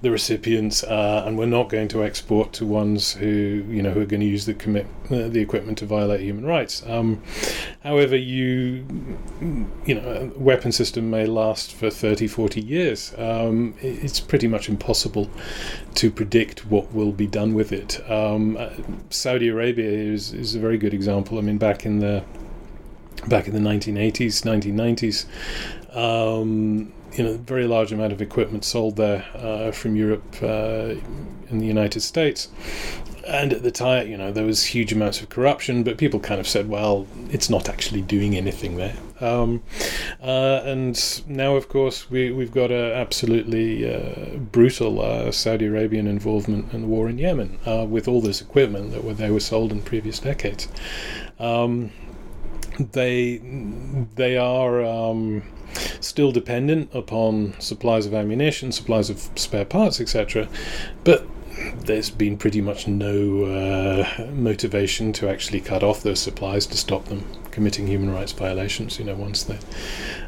the 0.00 0.10
recipients, 0.10 0.82
uh, 0.84 1.24
and 1.26 1.38
we're 1.38 1.46
not 1.46 1.68
going 1.68 1.88
to 1.88 2.02
export 2.02 2.52
to 2.54 2.66
ones 2.66 3.12
who 3.14 3.64
you 3.68 3.82
know 3.82 3.90
who 3.90 4.00
are 4.00 4.06
going 4.06 4.20
to 4.20 4.26
use 4.26 4.46
the 4.46 4.54
commit 4.54 4.86
uh, 5.06 5.28
the 5.28 5.40
equipment 5.40 5.78
to 5.78 5.86
violate 5.86 6.20
human 6.20 6.46
rights. 6.46 6.82
Um, 6.86 7.22
however, 7.82 8.16
you 8.16 8.84
you 9.84 9.94
know, 9.94 10.32
a 10.36 10.38
weapon 10.38 10.72
system 10.72 11.10
may 11.10 11.26
last 11.26 11.72
for 11.72 11.90
30, 11.90 12.26
40 12.26 12.60
years. 12.60 13.14
Um, 13.18 13.74
it's 13.80 14.20
pretty 14.20 14.48
much 14.48 14.68
impossible 14.68 15.30
to 15.94 16.10
predict 16.10 16.66
what 16.66 16.92
will 16.92 17.12
be 17.12 17.26
done 17.26 17.54
with 17.54 17.72
it. 17.72 18.00
Um, 18.10 18.56
uh, 18.56 18.70
Saudi 19.10 19.48
Arabia 19.48 19.90
is 19.90 20.32
is 20.32 20.54
a 20.54 20.60
very 20.62 20.78
good 20.78 20.94
example. 20.94 21.38
I 21.38 21.42
mean, 21.42 21.58
back 21.58 21.84
in 21.84 21.98
the 21.98 22.24
back 23.28 23.46
in 23.46 23.54
the 23.54 23.60
1980s, 23.60 24.42
1990s, 24.42 25.26
um, 25.94 26.92
you 27.12 27.24
know, 27.24 27.36
very 27.36 27.66
large 27.66 27.92
amount 27.92 28.12
of 28.12 28.22
equipment 28.22 28.64
sold 28.64 28.96
there 28.96 29.24
uh, 29.34 29.70
from 29.70 29.96
Europe 29.96 30.24
uh, 30.42 30.94
in 31.50 31.58
the 31.58 31.66
United 31.66 32.00
States. 32.00 32.48
And 33.26 33.52
at 33.52 33.62
the 33.62 33.70
time, 33.70 34.08
you 34.08 34.16
know, 34.16 34.32
there 34.32 34.44
was 34.44 34.64
huge 34.64 34.92
amounts 34.92 35.20
of 35.20 35.28
corruption, 35.28 35.84
but 35.84 35.98
people 35.98 36.18
kind 36.18 36.40
of 36.40 36.48
said, 36.48 36.68
well, 36.68 37.06
it's 37.30 37.48
not 37.48 37.68
actually 37.68 38.02
doing 38.02 38.36
anything 38.36 38.76
there. 38.76 38.96
Um, 39.22 39.62
uh, 40.20 40.62
and 40.64 41.22
now, 41.28 41.54
of 41.54 41.68
course, 41.68 42.10
we, 42.10 42.32
we've 42.32 42.52
got 42.52 42.70
an 42.70 42.92
absolutely 42.92 43.88
uh, 43.88 44.36
brutal 44.36 45.00
uh, 45.00 45.30
Saudi 45.30 45.66
Arabian 45.66 46.06
involvement 46.06 46.72
in 46.72 46.82
the 46.82 46.86
war 46.88 47.08
in 47.08 47.18
Yemen 47.18 47.58
uh, 47.64 47.86
with 47.88 48.08
all 48.08 48.20
this 48.20 48.40
equipment 48.40 48.90
that 48.92 49.04
were, 49.04 49.14
they 49.14 49.30
were 49.30 49.40
sold 49.40 49.70
in 49.72 49.80
previous 49.80 50.18
decades. 50.18 50.68
Um, 51.38 51.92
they 52.78 53.38
they 54.14 54.38
are 54.38 54.82
um, 54.82 55.42
still 56.00 56.32
dependent 56.32 56.90
upon 56.94 57.54
supplies 57.60 58.06
of 58.06 58.14
ammunition, 58.14 58.72
supplies 58.72 59.10
of 59.10 59.28
spare 59.36 59.64
parts, 59.64 60.00
etc. 60.00 60.48
But 61.04 61.26
there's 61.84 62.10
been 62.10 62.38
pretty 62.38 62.60
much 62.60 62.88
no 62.88 63.44
uh, 63.44 64.26
motivation 64.32 65.12
to 65.12 65.28
actually 65.28 65.60
cut 65.60 65.82
off 65.82 66.02
those 66.02 66.20
supplies 66.20 66.66
to 66.66 66.76
stop 66.76 67.04
them 67.06 67.24
committing 67.52 67.86
human 67.86 68.10
rights 68.12 68.32
violations. 68.32 68.98
You 68.98 69.04
know, 69.04 69.14
once 69.14 69.44
they, 69.44 69.58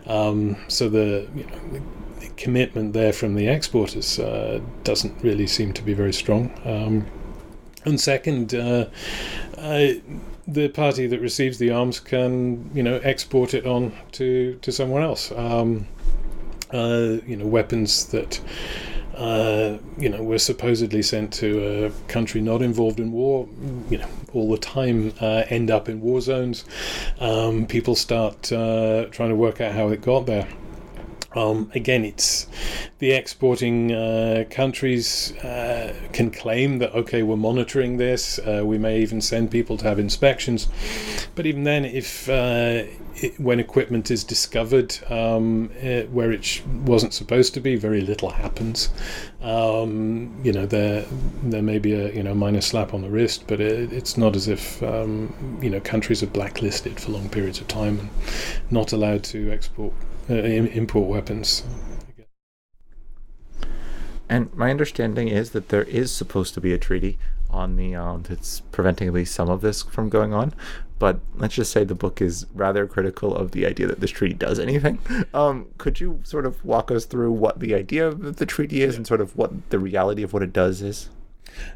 um, 0.07 0.57
so 0.69 0.89
the, 0.89 1.27
you 1.35 1.45
know, 1.45 1.59
the, 1.73 1.83
the 2.21 2.29
commitment 2.37 2.93
there 2.93 3.13
from 3.13 3.35
the 3.35 3.49
exporters 3.49 4.19
uh, 4.19 4.61
doesn't 4.85 5.21
really 5.23 5.49
seem 5.49 5.73
to 5.73 5.83
be 5.83 5.95
very 5.95 6.13
strong. 6.13 6.53
Um, 6.65 7.07
and 7.85 8.01
second, 8.01 8.55
uh, 8.55 8.87
the 10.47 10.69
party 10.69 11.07
that 11.07 11.21
receives 11.21 11.59
the 11.59 11.71
arms 11.71 12.01
can, 12.01 12.71
you 12.75 12.83
know, 12.83 12.97
export 13.03 13.55
it 13.55 13.67
on 13.67 13.93
to 14.13 14.59
to 14.63 14.71
someone 14.71 15.03
else. 15.03 15.33
Um, 15.33 15.87
uh, 16.73 17.19
you 17.27 17.37
know, 17.37 17.47
weapons 17.47 18.07
that 18.07 18.41
uh, 19.17 19.79
you 19.99 20.09
know, 20.09 20.23
were 20.23 20.39
supposedly 20.39 21.03
sent 21.03 21.33
to 21.35 21.85
a 21.87 21.91
country 22.09 22.41
not 22.41 22.63
involved 22.63 23.01
in 23.01 23.13
war, 23.13 23.49
you 23.89 23.99
know, 23.99 24.09
all 24.33 24.51
the 24.51 24.59
time 24.59 25.13
uh, 25.21 25.45
end 25.49 25.71
up 25.71 25.89
in 25.89 26.01
war 26.01 26.21
zones. 26.21 26.65
Um, 27.21 27.67
people 27.67 27.95
start 27.95 28.53
uh, 28.53 29.07
trying 29.11 29.31
to 29.31 29.37
work 29.37 29.61
out 29.61 29.73
how 29.73 29.89
it 29.89 30.03
got 30.03 30.27
there. 30.27 30.49
Um, 31.37 31.71
again, 31.75 32.05
it's 32.05 32.47
the 32.99 33.13
exporting 33.13 33.93
uh, 33.93 34.45
countries 34.51 35.33
uh, 35.39 35.93
can 36.13 36.31
claim 36.31 36.79
that 36.79 36.95
okay, 36.95 37.23
we're 37.23 37.37
monitoring 37.37 37.97
this. 37.97 38.39
Uh, 38.39 38.63
we 38.65 38.79
may 38.79 39.01
even 39.01 39.21
send 39.21 39.51
people 39.51 39.77
to 39.79 39.85
have 39.85 39.99
inspections, 39.99 40.69
but 41.35 41.45
even 41.45 41.65
then, 41.65 41.85
if 41.85 42.29
uh, 42.29 42.85
it, 43.17 43.39
when 43.39 43.61
equipment 43.61 44.11
is 44.11 44.25
discovered 44.25 44.97
um, 45.11 45.71
it, 45.81 46.11
where 46.11 46.33
it 46.33 46.45
sh- 46.45 46.63
wasn't 46.85 47.15
supposed 47.15 47.55
to 47.55 47.61
be, 47.61 47.77
very 47.77 48.01
little 48.01 48.31
happens. 48.31 48.91
Um, 49.43 50.41
you 50.43 50.53
know, 50.53 50.67
there 50.67 51.05
there 51.43 51.63
may 51.63 51.79
be 51.79 51.95
a 51.95 52.13
you 52.13 52.23
know 52.23 52.35
minor 52.35 52.61
slap 52.61 52.95
on 52.95 53.03
the 53.03 53.11
wrist, 53.11 53.45
but 53.47 53.61
it, 53.61 53.93
it's 53.93 54.17
not 54.17 54.37
as 54.37 54.49
if 54.49 54.83
um, 54.83 55.59
you 55.63 55.71
know 55.71 55.81
countries 55.81 56.23
are 56.23 56.29
blacklisted 56.29 56.99
for 57.01 57.13
long 57.13 57.29
periods 57.29 57.61
of 57.61 57.69
time 57.69 57.99
and 57.99 58.11
not 58.71 58.93
allowed 58.93 59.25
to 59.25 59.51
export 59.51 59.93
uh, 60.31 60.35
import 60.35 61.09
weapons. 61.09 61.63
And 64.29 64.53
my 64.55 64.71
understanding 64.71 65.29
is 65.29 65.51
that 65.51 65.69
there 65.69 65.83
is 65.83 66.11
supposed 66.11 66.55
to 66.55 66.61
be 66.61 66.73
a 66.73 66.79
treaty 66.79 67.19
on 67.55 67.77
the 67.77 67.95
um, 67.95 68.23
that's 68.23 68.61
preventing 68.73 69.09
at 69.09 69.15
least 69.15 69.35
some 69.35 69.49
of 69.49 69.61
this 69.61 69.83
from 69.83 70.09
going 70.09 70.35
on. 70.35 70.53
But 70.99 71.21
let's 71.37 71.55
just 71.55 71.73
say 71.73 71.85
the 71.85 71.95
book 71.95 72.21
is 72.23 72.47
rather 72.55 72.87
critical 72.87 73.35
of 73.35 73.51
the 73.51 73.67
idea 73.67 73.87
that 73.87 74.01
this 74.01 74.11
treaty 74.11 74.35
does 74.35 74.59
anything. 74.59 74.99
Um, 75.35 75.67
could 75.79 76.01
you 76.01 76.21
sort 76.23 76.47
of 76.47 76.65
walk 76.65 76.91
us 76.93 77.07
through 77.07 77.33
what 77.33 77.59
the 77.59 77.75
idea 77.75 78.07
of 78.07 78.37
the 78.37 78.47
treaty 78.47 78.83
is 78.83 78.95
yeah. 78.95 78.99
and 78.99 79.07
sort 79.07 79.21
of 79.21 79.37
what 79.37 79.71
the 79.71 79.81
reality 79.81 80.23
of 80.23 80.33
what 80.33 80.43
it 80.43 80.53
does 80.53 80.81
is? 80.81 81.09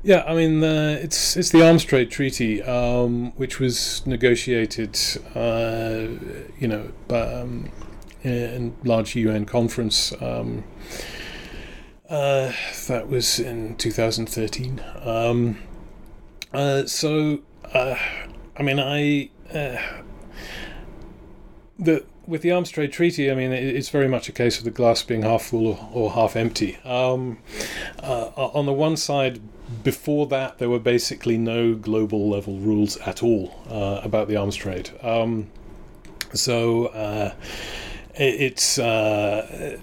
Yeah, 0.02 0.22
I 0.26 0.34
mean, 0.34 0.62
uh, 0.62 0.98
it's 1.00 1.36
it's 1.36 1.50
the 1.50 1.66
Arms 1.66 1.84
Trade 1.84 2.10
Treaty, 2.10 2.62
um, 2.62 3.32
which 3.32 3.58
was 3.58 4.06
negotiated, 4.06 4.96
uh, 5.34 6.06
you 6.58 6.68
know, 6.68 6.90
um, 7.10 7.70
in 8.22 8.76
large 8.84 9.16
UN 9.16 9.44
conference. 9.44 10.12
Um, 10.20 10.64
uh, 12.08 12.52
that 12.86 13.08
was 13.08 13.38
in 13.38 13.76
2013. 13.76 14.82
Um, 15.02 15.58
uh, 16.52 16.86
so, 16.86 17.40
uh, 17.72 17.94
I 18.56 18.62
mean, 18.62 18.80
I 18.80 19.30
uh, 19.52 19.78
the 21.78 22.04
with 22.26 22.42
the 22.42 22.52
Arms 22.52 22.70
Trade 22.70 22.92
Treaty, 22.92 23.30
I 23.30 23.34
mean, 23.34 23.52
it's 23.52 23.88
very 23.88 24.08
much 24.08 24.28
a 24.28 24.32
case 24.32 24.58
of 24.58 24.64
the 24.64 24.70
glass 24.70 25.02
being 25.02 25.22
half 25.22 25.42
full 25.44 25.66
or, 25.66 25.88
or 25.92 26.10
half 26.12 26.36
empty. 26.36 26.76
Um, 26.84 27.38
uh, 28.02 28.26
on 28.36 28.66
the 28.66 28.72
one 28.72 28.98
side, 28.98 29.40
before 29.82 30.26
that, 30.26 30.58
there 30.58 30.68
were 30.68 30.78
basically 30.78 31.38
no 31.38 31.74
global 31.74 32.28
level 32.28 32.58
rules 32.58 32.98
at 32.98 33.22
all 33.22 33.54
uh, 33.70 34.02
about 34.04 34.28
the 34.28 34.36
arms 34.36 34.56
trade. 34.56 34.90
Um, 35.02 35.50
so 36.34 37.32
it's 38.14 38.78
uh, 38.78 39.78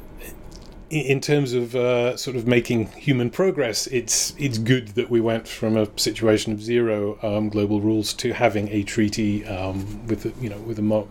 in 0.90 1.20
terms 1.20 1.54
of 1.54 1.76
uh, 1.76 2.16
sort 2.16 2.36
of 2.36 2.46
making 2.46 2.88
human 2.92 3.32
progress, 3.32 3.88
it's 3.88 4.36
it's 4.38 4.58
good 4.60 4.90
that 4.90 5.10
we 5.10 5.20
went 5.20 5.48
from 5.48 5.76
a 5.76 5.88
situation 5.98 6.54
of 6.54 6.62
zero 6.62 7.18
um, 7.24 7.50
global 7.50 7.82
rules 7.82 8.14
to 8.14 8.34
having 8.34 8.70
a 8.70 8.84
treaty 8.84 9.46
um, 9.46 10.06
with 10.06 10.32
you 10.42 10.50
know 10.50 10.60
with 10.60 10.78
a 10.78 10.84
mo- 10.84 11.08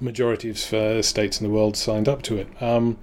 majority 0.00 0.50
of 0.50 0.74
uh, 0.74 1.02
states 1.02 1.40
in 1.40 1.46
the 1.46 1.52
world 1.52 1.76
signed 1.76 2.08
up 2.08 2.22
to 2.22 2.36
it. 2.36 2.48
Um, 2.60 2.98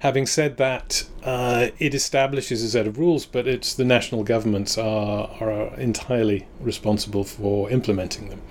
having 0.00 0.26
said 0.26 0.56
that, 0.56 1.06
uh, 1.22 1.68
it 1.78 1.94
establishes 1.94 2.62
a 2.64 2.70
set 2.70 2.88
of 2.88 2.98
rules, 2.98 3.24
but 3.24 3.46
it's 3.46 3.74
the 3.74 3.84
national 3.84 4.24
governments 4.24 4.76
are 4.76 5.30
are 5.40 5.74
entirely 5.76 6.48
responsible 6.60 7.22
for 7.22 7.70
implementing 7.70 8.30
them. 8.30 8.42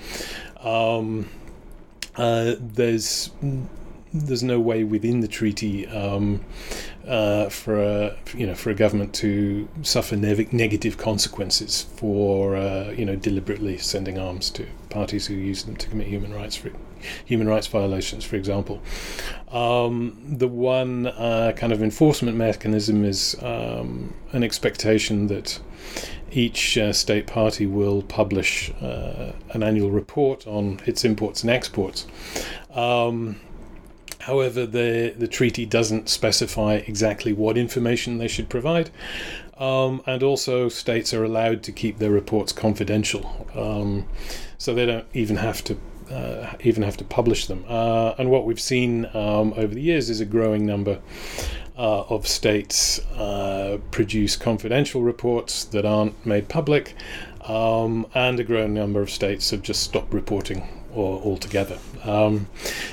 Um, 0.66 1.30
uh, 2.16 2.56
there's 2.60 3.32
there's 4.14 4.44
no 4.44 4.60
way 4.60 4.84
within 4.84 5.22
the 5.22 5.28
treaty 5.28 5.88
um, 5.88 6.44
uh, 7.08 7.50
for 7.50 7.82
a 7.82 8.18
you 8.36 8.46
know 8.46 8.56
for 8.56 8.70
a 8.70 8.76
government 8.76 9.14
to 9.16 9.68
suffer 9.82 10.16
ne- 10.16 10.48
negative 10.52 10.98
consequences 10.98 11.88
for 11.96 12.56
uh, 12.56 12.92
you 12.92 13.06
know 13.06 13.16
deliberately 13.16 13.78
sending 13.78 14.18
arms 14.18 14.50
to 14.52 14.66
parties 14.90 15.28
who 15.28 15.34
use 15.34 15.64
them 15.64 15.76
to 15.76 15.88
commit 15.88 16.08
human 16.08 16.34
rights 16.34 16.56
for, 16.56 16.72
human 17.26 17.48
rights 17.48 17.68
violations, 17.68 18.24
for 18.24 18.36
example. 18.36 18.82
Um, 19.50 20.22
the 20.28 20.48
one 20.48 21.08
uh, 21.08 21.54
kind 21.56 21.74
of 21.74 21.82
enforcement 21.82 22.38
mechanism 22.38 23.04
is 23.04 23.36
um, 23.42 24.14
an 24.32 24.44
expectation 24.44 25.28
that 25.28 25.60
each 26.32 26.78
uh, 26.78 26.94
state 26.94 27.28
party 27.28 27.66
will 27.66 28.02
publish 28.04 28.72
uh, 28.82 29.34
an 29.52 29.64
annual 29.64 29.92
report 29.92 30.48
on 30.48 30.80
its 30.86 31.04
imports 31.04 31.42
and 31.42 31.52
exports. 31.52 32.08
Um, 32.74 33.40
However, 34.22 34.66
the, 34.66 35.14
the 35.18 35.28
treaty 35.28 35.66
doesn't 35.66 36.10
specify 36.10 36.76
exactly 36.76 37.34
what 37.34 37.58
information 37.58 38.18
they 38.18 38.28
should 38.28 38.50
provide. 38.50 38.90
Um, 39.58 40.02
and 40.08 40.24
also, 40.24 40.70
states 40.70 41.14
are 41.14 41.24
allowed 41.24 41.62
to 41.64 41.72
keep 41.72 42.00
their 42.00 42.10
reports 42.10 42.52
confidential, 42.52 43.48
um, 43.56 44.08
so 44.58 44.74
they 44.74 44.88
don't 44.88 45.06
even 45.14 45.36
have 45.38 45.64
to 45.66 45.78
uh, 46.12 46.54
even 46.62 46.84
have 46.84 46.98
to 46.98 47.04
publish 47.06 47.46
them. 47.46 47.64
Uh, 47.68 48.14
and 48.18 48.30
what 48.32 48.46
we've 48.46 48.60
seen 48.60 49.06
um, 49.14 49.54
over 49.56 49.74
the 49.74 49.82
years 49.82 50.10
is 50.10 50.20
a 50.20 50.26
growing 50.26 50.66
number 50.66 51.00
uh, 51.78 52.02
of 52.10 52.28
states 52.28 53.00
uh, 53.16 53.78
produce 53.92 54.36
confidential 54.36 55.04
reports 55.04 55.64
that 55.66 55.86
aren't 55.86 56.26
made 56.26 56.50
public, 56.50 56.96
um, 57.46 58.08
and 58.16 58.40
a 58.40 58.44
growing 58.44 58.74
number 58.74 59.02
of 59.02 59.10
states 59.10 59.52
have 59.52 59.62
just 59.62 59.84
stopped 59.84 60.12
reporting 60.12 60.81
or 60.94 61.22
altogether. 61.22 61.78
Um, 62.04 62.48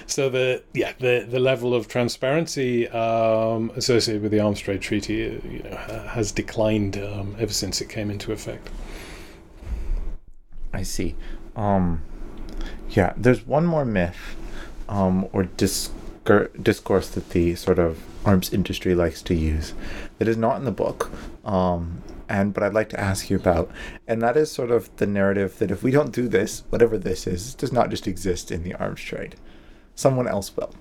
so 0.06 0.28
the 0.28 0.62
yeah 0.74 0.92
the 0.98 1.26
the 1.28 1.38
level 1.38 1.74
of 1.74 1.88
transparency 1.88 2.88
um, 2.88 3.70
associated 3.76 4.22
with 4.22 4.32
the 4.32 4.40
Arms 4.40 4.60
Trade 4.60 4.80
Treaty, 4.80 5.40
you 5.48 5.62
know, 5.62 5.76
has 6.10 6.32
declined 6.32 6.96
um, 6.96 7.36
ever 7.38 7.52
since 7.52 7.80
it 7.80 7.88
came 7.88 8.10
into 8.10 8.32
effect. 8.32 8.68
I 10.72 10.82
see. 10.82 11.14
Um, 11.56 12.02
yeah, 12.90 13.12
there's 13.16 13.46
one 13.46 13.66
more 13.66 13.84
myth 13.84 14.36
um, 14.88 15.28
or 15.32 15.44
discur- 15.44 16.62
discourse 16.62 17.08
that 17.10 17.30
the 17.30 17.54
sort 17.54 17.78
of 17.78 18.02
arms 18.24 18.52
industry 18.52 18.94
likes 18.94 19.22
to 19.22 19.34
use 19.34 19.74
that 20.18 20.28
is 20.28 20.36
not 20.36 20.56
in 20.56 20.64
the 20.64 20.72
book. 20.72 21.10
Um, 21.44 22.02
and 22.28 22.52
but 22.52 22.62
I'd 22.62 22.74
like 22.74 22.88
to 22.90 23.00
ask 23.00 23.30
you 23.30 23.36
about, 23.36 23.70
and 24.06 24.20
that 24.22 24.36
is 24.36 24.50
sort 24.50 24.70
of 24.70 24.94
the 24.96 25.06
narrative 25.06 25.58
that 25.58 25.70
if 25.70 25.82
we 25.82 25.90
don't 25.90 26.12
do 26.12 26.28
this, 26.28 26.64
whatever 26.70 26.98
this 26.98 27.26
is, 27.26 27.54
does 27.54 27.72
not 27.72 27.90
just 27.90 28.06
exist 28.06 28.50
in 28.50 28.62
the 28.62 28.74
arms 28.74 29.00
trade. 29.00 29.36
Someone 29.94 30.28
else 30.28 30.56
will. 30.56 30.72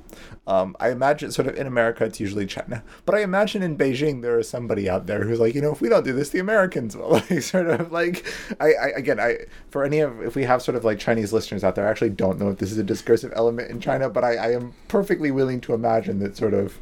Um, 0.45 0.75
I 0.79 0.91
imagine, 0.91 1.31
sort 1.31 1.47
of 1.47 1.55
in 1.55 1.65
America, 1.65 2.05
it's 2.05 2.19
usually 2.19 2.45
China, 2.45 2.83
but 3.05 3.15
I 3.15 3.21
imagine 3.21 3.63
in 3.63 3.75
Beijing 3.75 4.21
there 4.21 4.37
is 4.37 4.47
somebody 4.47 4.87
out 4.87 5.07
there 5.07 5.23
who's 5.23 5.39
like, 5.39 5.55
you 5.55 5.61
know, 5.61 5.71
if 5.71 5.81
we 5.81 5.89
don't 5.89 6.05
do 6.05 6.13
this, 6.13 6.29
the 6.29 6.39
Americans 6.39 6.95
will. 6.95 7.09
like, 7.29 7.41
sort 7.41 7.67
of 7.67 7.91
like, 7.91 8.25
I, 8.59 8.73
I 8.73 8.87
again, 8.95 9.19
I 9.19 9.39
for 9.69 9.83
any 9.83 9.99
of 10.01 10.21
if 10.21 10.35
we 10.35 10.43
have 10.43 10.61
sort 10.61 10.75
of 10.75 10.85
like 10.85 10.99
Chinese 10.99 11.33
listeners 11.33 11.63
out 11.63 11.73
there, 11.73 11.87
I 11.87 11.89
actually 11.89 12.11
don't 12.11 12.39
know 12.39 12.49
if 12.49 12.59
this 12.59 12.71
is 12.71 12.77
a 12.77 12.83
discursive 12.83 13.33
element 13.35 13.71
in 13.71 13.79
China, 13.79 14.07
but 14.09 14.23
I, 14.23 14.35
I 14.35 14.51
am 14.53 14.73
perfectly 14.87 15.31
willing 15.31 15.61
to 15.61 15.73
imagine 15.73 16.19
that 16.19 16.37
sort 16.37 16.53
of 16.53 16.79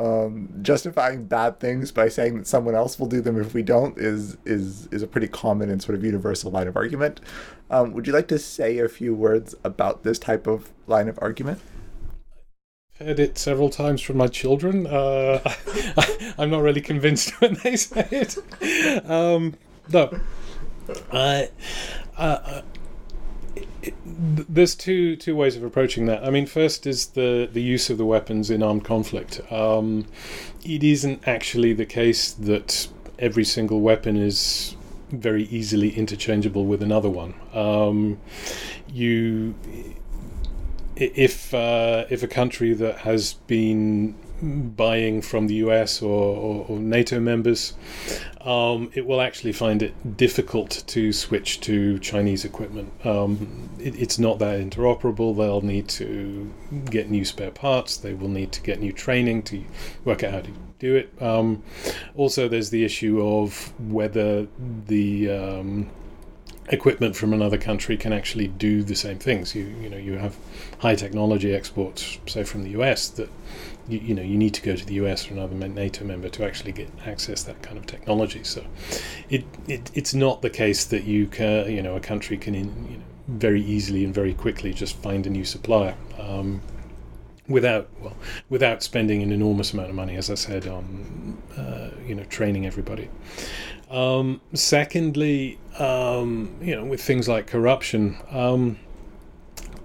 um, 0.00 0.48
justifying 0.62 1.24
bad 1.24 1.60
things 1.60 1.92
by 1.92 2.08
saying 2.08 2.38
that 2.38 2.46
someone 2.46 2.74
else 2.74 2.98
will 2.98 3.06
do 3.06 3.20
them 3.20 3.38
if 3.38 3.52
we 3.52 3.62
don't 3.62 3.98
is 3.98 4.38
is 4.46 4.86
is 4.86 5.02
a 5.02 5.06
pretty 5.06 5.28
common 5.28 5.68
and 5.68 5.82
sort 5.82 5.94
of 5.94 6.04
universal 6.04 6.50
line 6.50 6.66
of 6.66 6.76
argument. 6.76 7.20
Um, 7.70 7.92
would 7.92 8.06
you 8.06 8.12
like 8.12 8.28
to 8.28 8.38
say 8.38 8.78
a 8.78 8.88
few 8.88 9.14
words 9.14 9.54
about 9.62 10.02
this 10.02 10.18
type 10.18 10.46
of 10.46 10.70
line 10.86 11.08
of 11.08 11.18
argument? 11.20 11.60
Heard 12.98 13.20
it 13.20 13.38
several 13.38 13.68
times 13.68 14.00
from 14.00 14.16
my 14.16 14.26
children. 14.26 14.86
Uh, 14.86 15.40
I, 15.46 16.34
am 16.38 16.50
not 16.50 16.62
really 16.62 16.80
convinced 16.80 17.30
when 17.40 17.54
they 17.62 17.76
say 17.76 18.08
it. 18.10 19.08
Um, 19.08 19.54
no, 19.92 20.18
I, 21.12 21.50
uh, 22.16 22.62
there's 24.04 24.74
two 24.74 25.16
two 25.16 25.34
ways 25.34 25.56
of 25.56 25.62
approaching 25.62 26.06
that. 26.06 26.24
I 26.24 26.30
mean, 26.30 26.46
first 26.46 26.86
is 26.86 27.06
the 27.08 27.48
the 27.50 27.62
use 27.62 27.90
of 27.90 27.98
the 27.98 28.04
weapons 28.04 28.50
in 28.50 28.62
armed 28.62 28.84
conflict. 28.84 29.40
Um, 29.50 30.06
it 30.64 30.84
isn't 30.84 31.26
actually 31.26 31.72
the 31.72 31.86
case 31.86 32.32
that 32.32 32.88
every 33.18 33.44
single 33.44 33.80
weapon 33.80 34.16
is 34.16 34.76
very 35.10 35.44
easily 35.44 35.90
interchangeable 35.90 36.66
with 36.66 36.82
another 36.82 37.10
one. 37.10 37.34
Um, 37.52 38.18
you, 38.88 39.54
if 40.96 41.54
uh, 41.54 42.04
if 42.10 42.22
a 42.22 42.28
country 42.28 42.74
that 42.74 42.98
has 42.98 43.34
been 43.46 44.14
buying 44.42 45.22
from 45.22 45.46
the 45.46 45.54
US 45.56 46.02
or, 46.02 46.36
or, 46.36 46.66
or 46.68 46.78
NATO 46.78 47.20
members, 47.20 47.74
um, 48.40 48.90
it 48.94 49.06
will 49.06 49.20
actually 49.20 49.52
find 49.52 49.82
it 49.82 50.16
difficult 50.16 50.82
to 50.86 51.12
switch 51.12 51.60
to 51.60 51.98
Chinese 51.98 52.44
equipment. 52.44 52.92
Um, 53.04 53.70
it, 53.78 54.00
it's 54.00 54.18
not 54.18 54.38
that 54.38 54.60
interoperable. 54.60 55.36
They'll 55.36 55.60
need 55.60 55.88
to 55.90 56.52
get 56.86 57.10
new 57.10 57.24
spare 57.24 57.50
parts. 57.50 57.96
They 57.96 58.14
will 58.14 58.28
need 58.28 58.52
to 58.52 58.62
get 58.62 58.80
new 58.80 58.92
training 58.92 59.42
to 59.44 59.64
work 60.04 60.22
out 60.22 60.32
how 60.32 60.40
to 60.40 60.50
do 60.78 60.96
it. 60.96 61.22
Um, 61.22 61.62
also, 62.16 62.48
there's 62.48 62.70
the 62.70 62.84
issue 62.84 63.22
of 63.22 63.72
whether 63.78 64.46
the 64.86 65.30
um, 65.30 65.90
equipment 66.70 67.16
from 67.16 67.32
another 67.32 67.58
country 67.58 67.96
can 67.96 68.12
actually 68.12 68.48
do 68.48 68.82
the 68.82 68.94
same 68.94 69.18
things. 69.18 69.54
You 69.54 69.64
you 69.80 69.88
know 69.88 69.96
you 69.96 70.14
have 70.14 70.36
high 70.78 70.94
technology 70.94 71.54
exports, 71.54 72.18
say 72.26 72.44
from 72.44 72.64
the 72.64 72.70
US, 72.80 73.08
that 73.10 73.28
you, 73.90 73.98
you 73.98 74.14
know 74.14 74.22
you 74.22 74.38
need 74.38 74.54
to 74.54 74.62
go 74.62 74.76
to 74.76 74.84
the 74.84 74.94
US 74.94 75.30
or 75.30 75.34
another 75.34 75.54
NATO 75.54 76.04
member 76.04 76.28
to 76.30 76.44
actually 76.44 76.72
get 76.72 76.88
access 77.06 77.42
that 77.44 77.62
kind 77.62 77.76
of 77.76 77.86
technology. 77.86 78.44
So 78.44 78.64
it, 79.28 79.44
it 79.68 79.90
it's 79.94 80.14
not 80.14 80.42
the 80.42 80.50
case 80.50 80.84
that 80.86 81.04
you 81.04 81.26
can 81.26 81.70
you 81.70 81.82
know 81.82 81.96
a 81.96 82.00
country 82.00 82.36
can 82.36 82.54
in, 82.54 82.66
you 82.90 82.96
know, 82.98 83.04
very 83.28 83.62
easily 83.62 84.04
and 84.04 84.14
very 84.14 84.34
quickly 84.34 84.72
just 84.72 84.96
find 84.96 85.26
a 85.26 85.30
new 85.30 85.44
supplier. 85.44 85.94
Um, 86.18 86.60
without 87.48 87.88
well, 88.00 88.16
without 88.48 88.82
spending 88.82 89.22
an 89.22 89.32
enormous 89.32 89.72
amount 89.72 89.90
of 89.90 89.94
money, 89.94 90.16
as 90.16 90.30
I 90.30 90.34
said, 90.34 90.66
on 90.66 91.36
uh, 91.56 91.90
you 92.06 92.14
know 92.14 92.24
training 92.24 92.66
everybody. 92.66 93.10
Um, 93.90 94.40
secondly, 94.54 95.58
um, 95.78 96.56
you 96.62 96.76
know, 96.76 96.84
with 96.84 97.02
things 97.02 97.28
like 97.28 97.48
corruption, 97.48 98.16
um, 98.30 98.78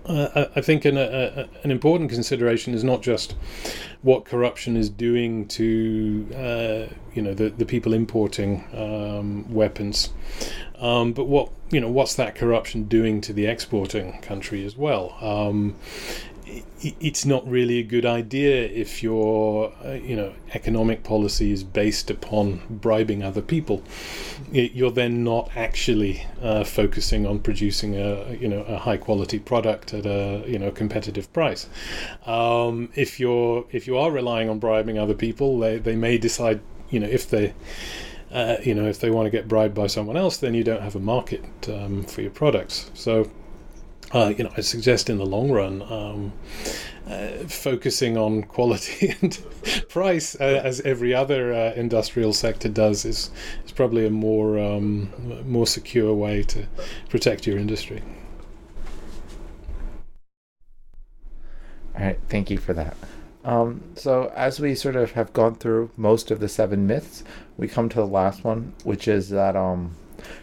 uh, 0.07 0.45
I 0.55 0.61
think 0.61 0.85
an, 0.85 0.97
an 0.97 1.71
important 1.71 2.11
consideration 2.11 2.73
is 2.73 2.83
not 2.83 3.01
just 3.01 3.35
what 4.01 4.25
corruption 4.25 4.77
is 4.77 4.89
doing 4.89 5.47
to 5.47 6.27
uh, 6.35 6.93
you 7.13 7.21
know 7.21 7.33
the, 7.33 7.49
the 7.49 7.65
people 7.65 7.93
importing 7.93 8.63
um, 8.73 9.51
weapons, 9.51 10.11
um, 10.79 11.13
but 11.13 11.25
what 11.25 11.49
you 11.71 11.79
know 11.79 11.89
what's 11.89 12.15
that 12.15 12.35
corruption 12.35 12.83
doing 12.83 13.21
to 13.21 13.33
the 13.33 13.47
exporting 13.47 14.19
country 14.21 14.63
as 14.65 14.77
well? 14.77 15.15
Um, 15.21 15.75
it's 16.81 17.25
not 17.25 17.47
really 17.47 17.79
a 17.79 17.83
good 17.83 18.05
idea 18.05 18.63
if 18.65 19.01
your 19.01 19.73
uh, 19.83 19.93
you 19.93 20.15
know 20.15 20.33
economic 20.53 21.03
policy 21.03 21.51
is 21.51 21.63
based 21.63 22.11
upon 22.11 22.61
bribing 22.69 23.23
other 23.23 23.41
people. 23.41 23.83
You're 24.51 24.91
then 24.91 25.23
not 25.23 25.49
actually 25.55 26.25
uh, 26.41 26.63
focusing 26.63 27.25
on 27.25 27.39
producing 27.39 27.95
a 27.95 28.33
you 28.33 28.47
know 28.47 28.61
a 28.63 28.77
high 28.77 28.97
quality 28.97 29.39
product 29.39 29.93
at 29.93 30.05
a 30.05 30.43
you 30.47 30.59
know 30.59 30.71
competitive 30.71 31.31
price. 31.33 31.67
Um, 32.25 32.89
if 32.95 33.19
you're 33.19 33.65
if 33.71 33.87
you 33.87 33.97
are 33.97 34.11
relying 34.11 34.49
on 34.49 34.59
bribing 34.59 34.99
other 34.99 35.15
people 35.15 35.59
they, 35.59 35.79
they 35.79 35.95
may 35.95 36.17
decide 36.17 36.61
you 36.89 36.99
know 36.99 37.07
if 37.07 37.29
they 37.29 37.53
uh, 38.31 38.57
you 38.63 38.75
know 38.75 38.85
if 38.85 38.99
they 38.99 39.09
want 39.09 39.25
to 39.25 39.31
get 39.31 39.47
bribed 39.47 39.73
by 39.73 39.87
someone 39.87 40.17
else 40.17 40.37
then 40.37 40.53
you 40.53 40.63
don't 40.63 40.81
have 40.81 40.95
a 40.95 40.99
market 40.99 41.43
um, 41.69 42.03
for 42.03 42.21
your 42.21 42.31
products. 42.31 42.91
So 42.93 43.31
uh, 44.15 44.33
you 44.35 44.45
know, 44.45 44.51
I 44.55 44.61
suggest 44.61 45.09
in 45.09 45.17
the 45.17 45.25
long 45.25 45.51
run, 45.51 45.81
um, 45.81 46.31
uh, 47.05 47.45
focusing 47.47 48.17
on 48.17 48.43
quality 48.57 49.13
and 49.21 49.37
price, 49.89 50.35
uh, 50.39 50.61
as 50.63 50.79
every 50.81 51.13
other 51.13 51.53
uh, 51.53 51.73
industrial 51.73 52.31
sector 52.31 52.69
does, 52.69 53.03
is 53.03 53.29
is 53.65 53.73
probably 53.73 54.05
a 54.05 54.09
more 54.09 54.57
um, 54.57 55.09
more 55.45 55.67
secure 55.67 56.13
way 56.13 56.43
to 56.43 56.65
protect 57.09 57.45
your 57.45 57.57
industry. 57.57 58.01
All 61.93 62.05
right, 62.05 62.19
thank 62.29 62.49
you 62.49 62.57
for 62.57 62.73
that. 62.73 62.95
Um, 63.43 63.83
so, 63.95 64.31
as 64.35 64.59
we 64.59 64.75
sort 64.75 64.95
of 64.95 65.11
have 65.11 65.33
gone 65.33 65.55
through 65.55 65.91
most 65.97 66.31
of 66.31 66.39
the 66.39 66.49
seven 66.49 66.87
myths, 66.87 67.23
we 67.57 67.67
come 67.67 67.89
to 67.89 67.97
the 67.97 68.07
last 68.07 68.43
one, 68.43 68.73
which 68.83 69.07
is 69.07 69.29
that 69.29 69.55
um, 69.55 69.95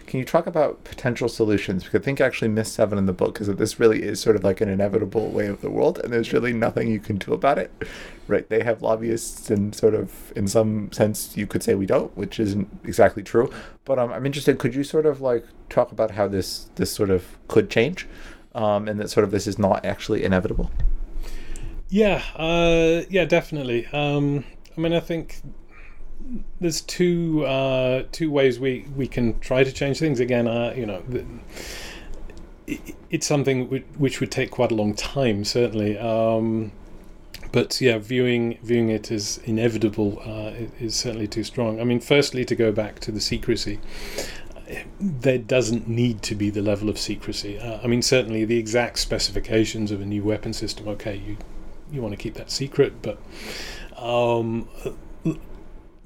can 0.06 0.18
you 0.18 0.24
talk 0.24 0.46
about 0.46 0.85
potential 0.85 1.28
solutions? 1.28 1.85
Because 1.85 2.00
I 2.00 2.04
think 2.04 2.20
actually 2.20 2.48
missed 2.48 2.74
seven 2.74 2.98
in 2.98 3.06
the 3.06 3.12
book 3.12 3.35
because 3.35 3.48
this 3.48 3.80
really 3.80 4.02
is 4.02 4.20
sort 4.20 4.37
of 4.37 4.44
like 4.44 4.61
an 4.61 4.68
inevitable 4.68 5.30
way 5.30 5.46
of 5.46 5.61
the 5.61 5.70
world, 5.70 5.98
and 5.98 6.12
there's 6.12 6.32
really 6.32 6.52
nothing 6.52 6.88
you 6.88 7.00
can 7.00 7.16
do 7.16 7.32
about 7.32 7.58
it. 7.58 7.70
Right? 8.28 8.48
They 8.48 8.62
have 8.62 8.82
lobbyists, 8.82 9.50
and 9.50 9.74
sort 9.74 9.94
of 9.94 10.32
in 10.37 10.48
some 10.48 10.92
sense, 10.92 11.37
you 11.37 11.46
could 11.46 11.62
say 11.62 11.74
we 11.74 11.87
don't, 11.87 12.16
which 12.16 12.38
isn't 12.38 12.68
exactly 12.85 13.22
true. 13.22 13.52
But 13.85 13.98
um, 13.98 14.12
I'm 14.12 14.26
interested. 14.26 14.58
Could 14.58 14.74
you 14.74 14.85
sort 14.85 15.06
of 15.06 15.20
like 15.20 15.44
talk 15.68 15.92
about 15.92 16.12
how 16.12 16.28
this 16.28 16.70
this 16.76 16.92
sort 16.92 17.11
of 17.11 17.24
could 17.48 17.70
change, 17.70 18.06
um, 18.54 18.88
and 18.88 19.00
that 19.00 19.11
sort 19.11 19.24
of 19.24 19.30
this 19.30 19.46
is 19.46 19.58
not 19.58 19.85
actually 19.85 20.24
inevitable? 20.24 20.70
Yeah, 21.88 22.22
uh, 22.37 23.02
yeah, 23.11 23.26
definitely. 23.26 23.87
Um, 23.88 24.44
I 24.76 24.80
mean, 24.80 24.94
I 24.94 25.00
think 25.00 25.42
there's 26.61 26.80
two 26.80 27.44
uh, 27.46 28.04
two 28.12 28.30
ways 28.30 28.58
we, 28.58 28.87
we 28.96 29.06
can 29.06 29.38
try 29.40 29.64
to 29.64 29.72
change 29.72 29.98
things. 29.98 30.20
Again, 30.20 30.46
uh, 30.46 30.72
you 30.76 30.87
know, 30.87 31.02
it, 32.66 32.80
it's 33.11 33.26
something 33.26 33.68
which, 33.68 33.85
which, 33.96 34.20
would 34.20 34.30
take 34.30 34.50
quite 34.50 34.72
a 34.72 34.74
long 34.74 34.94
time, 34.94 35.44
certainly. 35.44 35.98
Um, 35.98 36.72
but 37.50 37.80
yeah, 37.80 37.98
viewing 37.98 38.58
viewing 38.62 38.88
it 38.88 39.11
as 39.11 39.38
inevitable 39.44 40.22
uh, 40.24 40.52
is 40.80 40.96
certainly 40.96 41.28
too 41.28 41.44
strong. 41.44 41.80
I 41.80 41.85
mean, 41.85 42.00
firstly, 42.00 42.44
to 42.46 42.54
go 42.54 42.72
back 42.72 43.00
to 43.00 43.12
the 43.12 43.20
secrecy, 43.20 43.78
there 45.00 45.38
doesn't 45.38 45.88
need 45.88 46.22
to 46.22 46.35
be 46.35 46.50
the 46.50 46.62
level 46.62 46.88
of 46.88 46.98
secrecy. 46.98 47.58
Uh, 47.58 47.78
I 47.82 47.87
mean, 47.87 48.02
certainly 48.02 48.44
the 48.44 48.58
exact 48.58 48.98
specifications 48.98 49.90
of 49.90 50.00
a 50.00 50.06
new 50.06 50.24
weapon 50.24 50.52
system. 50.52 50.88
Okay, 50.88 51.16
you 51.16 51.37
you 51.90 52.00
want 52.00 52.12
to 52.12 52.16
keep 52.16 52.35
that 52.35 52.50
secret, 52.50 53.02
but 53.02 53.18
um, 53.98 54.68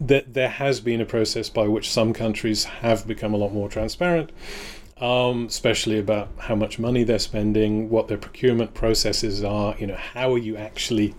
that 0.01 0.35
there 0.35 0.49
has 0.49 0.81
been 0.81 1.01
a 1.01 1.07
process 1.07 1.49
by 1.49 1.67
which 1.67 1.91
some 1.91 2.13
countries 2.13 2.65
have 2.65 3.07
become 3.07 3.33
a 3.33 3.37
lot 3.37 3.53
more 3.53 3.69
transparent, 3.69 4.31
um, 5.01 5.47
especially 5.47 5.99
about 5.99 6.29
how 6.39 6.55
much 6.55 6.79
money 6.79 7.03
they're 7.03 7.19
spending, 7.19 7.89
what 7.89 8.09
their 8.09 8.19
procurement 8.19 8.75
processes 8.75 9.43
are. 9.43 9.75
You 9.79 9.87
know, 9.87 9.97
how 9.97 10.33
are 10.33 10.39
you 10.39 10.57
actually 10.57 11.15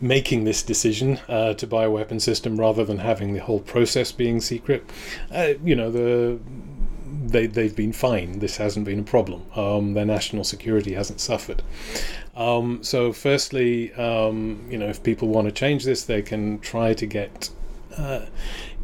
making 0.00 0.44
this 0.44 0.62
decision 0.62 1.20
uh, 1.28 1.54
to 1.54 1.66
buy 1.66 1.84
a 1.84 1.90
weapon 1.90 2.20
system 2.20 2.58
rather 2.58 2.84
than 2.84 2.98
having 2.98 3.34
the 3.34 3.40
whole 3.40 3.60
process 3.60 4.12
being 4.12 4.40
secret? 4.40 4.88
Uh, 5.30 5.54
you 5.62 5.74
know, 5.74 5.90
the 5.90 6.38
they, 7.26 7.46
they've 7.46 7.74
been 7.74 7.92
fine. 7.92 8.38
This 8.38 8.56
hasn't 8.56 8.84
been 8.84 9.00
a 9.00 9.04
problem. 9.04 9.44
Um, 9.54 9.94
their 9.94 10.04
national 10.04 10.44
security 10.44 10.94
hasn't 10.94 11.20
suffered. 11.20 11.62
Um, 12.36 12.82
so, 12.82 13.12
firstly, 13.12 13.92
um, 13.94 14.66
you 14.68 14.78
know, 14.78 14.88
if 14.88 15.02
people 15.02 15.28
want 15.28 15.46
to 15.46 15.52
change 15.52 15.84
this, 15.84 16.04
they 16.04 16.22
can 16.22 16.58
try 16.60 16.94
to 16.94 17.06
get 17.06 17.50
uh, 17.98 18.26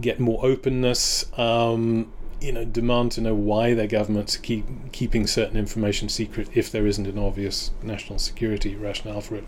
get 0.01 0.21
more 0.21 0.45
openness. 0.45 1.27
Um, 1.39 2.13
you 2.41 2.53
know, 2.53 2.65
demand 2.65 3.13
to 3.13 3.21
know 3.21 3.35
why 3.35 3.75
their 3.75 3.87
governments 3.87 4.37
keep 4.39 4.65
keeping 4.93 5.27
certain 5.27 5.59
information 5.59 6.09
secret 6.09 6.49
if 6.55 6.73
there 6.73 6.87
isn't 6.87 7.07
an 7.07 7.19
obvious 7.19 7.71
national 7.83 8.19
security 8.19 8.75
rationale 8.75 9.21
for 9.21 9.37
it. 9.37 9.45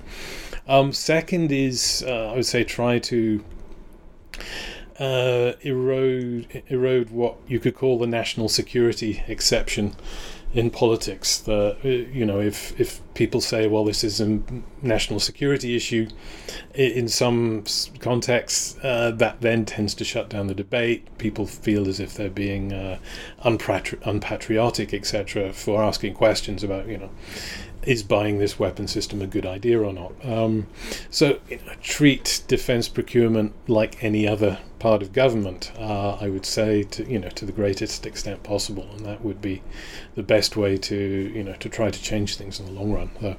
Um, 0.69 0.93
second 0.93 1.51
is, 1.51 2.05
uh, 2.07 2.33
I 2.33 2.37
would 2.37 2.47
say, 2.47 2.65
try 2.65 2.99
to 2.99 3.43
uh, 4.99 5.53
erode 5.63 6.63
erode 6.69 7.11
what 7.11 7.37
you 7.49 7.59
could 7.59 7.75
call 7.75 7.99
the 7.99 8.07
national 8.07 8.49
security 8.49 9.23
exception 9.27 9.97
in 10.55 10.71
politics. 10.71 11.39
The 11.39 11.77
you 11.83 12.27
know 12.27 12.41
if 12.41 12.79
if 12.81 13.01
people 13.15 13.41
say, 13.41 13.67
well, 13.67 13.85
this 13.85 14.05
is 14.05 14.21
a 14.21 14.41
national 14.81 15.21
security 15.21 15.77
issue, 15.77 16.09
in 16.75 17.09
some 17.09 17.65
contexts, 17.99 18.77
uh, 18.83 19.11
that 19.13 19.41
then 19.41 19.65
tends 19.65 19.95
to 19.95 20.05
shut 20.05 20.29
down 20.29 20.47
the 20.47 20.55
debate. 20.55 21.07
People 21.19 21.47
feel 21.47 21.89
as 21.89 22.01
if 22.01 22.15
they're 22.15 22.31
being 22.31 22.73
uh, 22.73 22.99
unpatri- 23.45 24.01
unpatriotic, 24.05 24.95
etc., 24.95 25.53
for 25.53 25.83
asking 25.83 26.15
questions 26.15 26.63
about 26.63 26.87
you 26.87 26.99
know 26.99 27.11
is 27.85 28.03
buying 28.03 28.39
this 28.39 28.59
weapon 28.59 28.87
system 28.87 29.21
a 29.23 29.27
good 29.27 29.47
idea 29.47 29.81
or 29.81 29.93
not? 29.93 30.13
Um, 30.25 30.67
so 31.11 31.39
you 31.49 31.57
know, 31.57 31.75
treat 31.83 32.43
defence 32.47 32.89
procurement 32.89 33.53
like 33.69 34.03
any 34.05 34.27
other 34.27 34.59
part 34.79 35.01
of 35.01 35.13
government. 35.13 35.73
Uh, 35.79 36.17
I 36.21 36.29
would 36.29 36.45
say 36.45 36.83
to 36.83 37.09
you 37.09 37.19
know 37.19 37.29
to 37.31 37.45
the 37.45 37.53
greatest 37.53 38.05
extent 38.05 38.43
possible, 38.43 38.89
and 38.97 39.07
that 39.07 39.25
would 39.25 39.41
be 39.41 39.63
the 40.15 40.23
best 40.23 40.57
way 40.57 40.77
to 40.77 40.97
you 41.35 41.45
know 41.45 41.55
to 41.55 41.69
try 41.69 41.91
to 41.91 42.03
change 42.03 42.37
things 42.37 42.61
in 42.61 42.67
the 42.67 42.73
long 42.73 42.93
run. 42.93 43.11
So, 43.21 43.37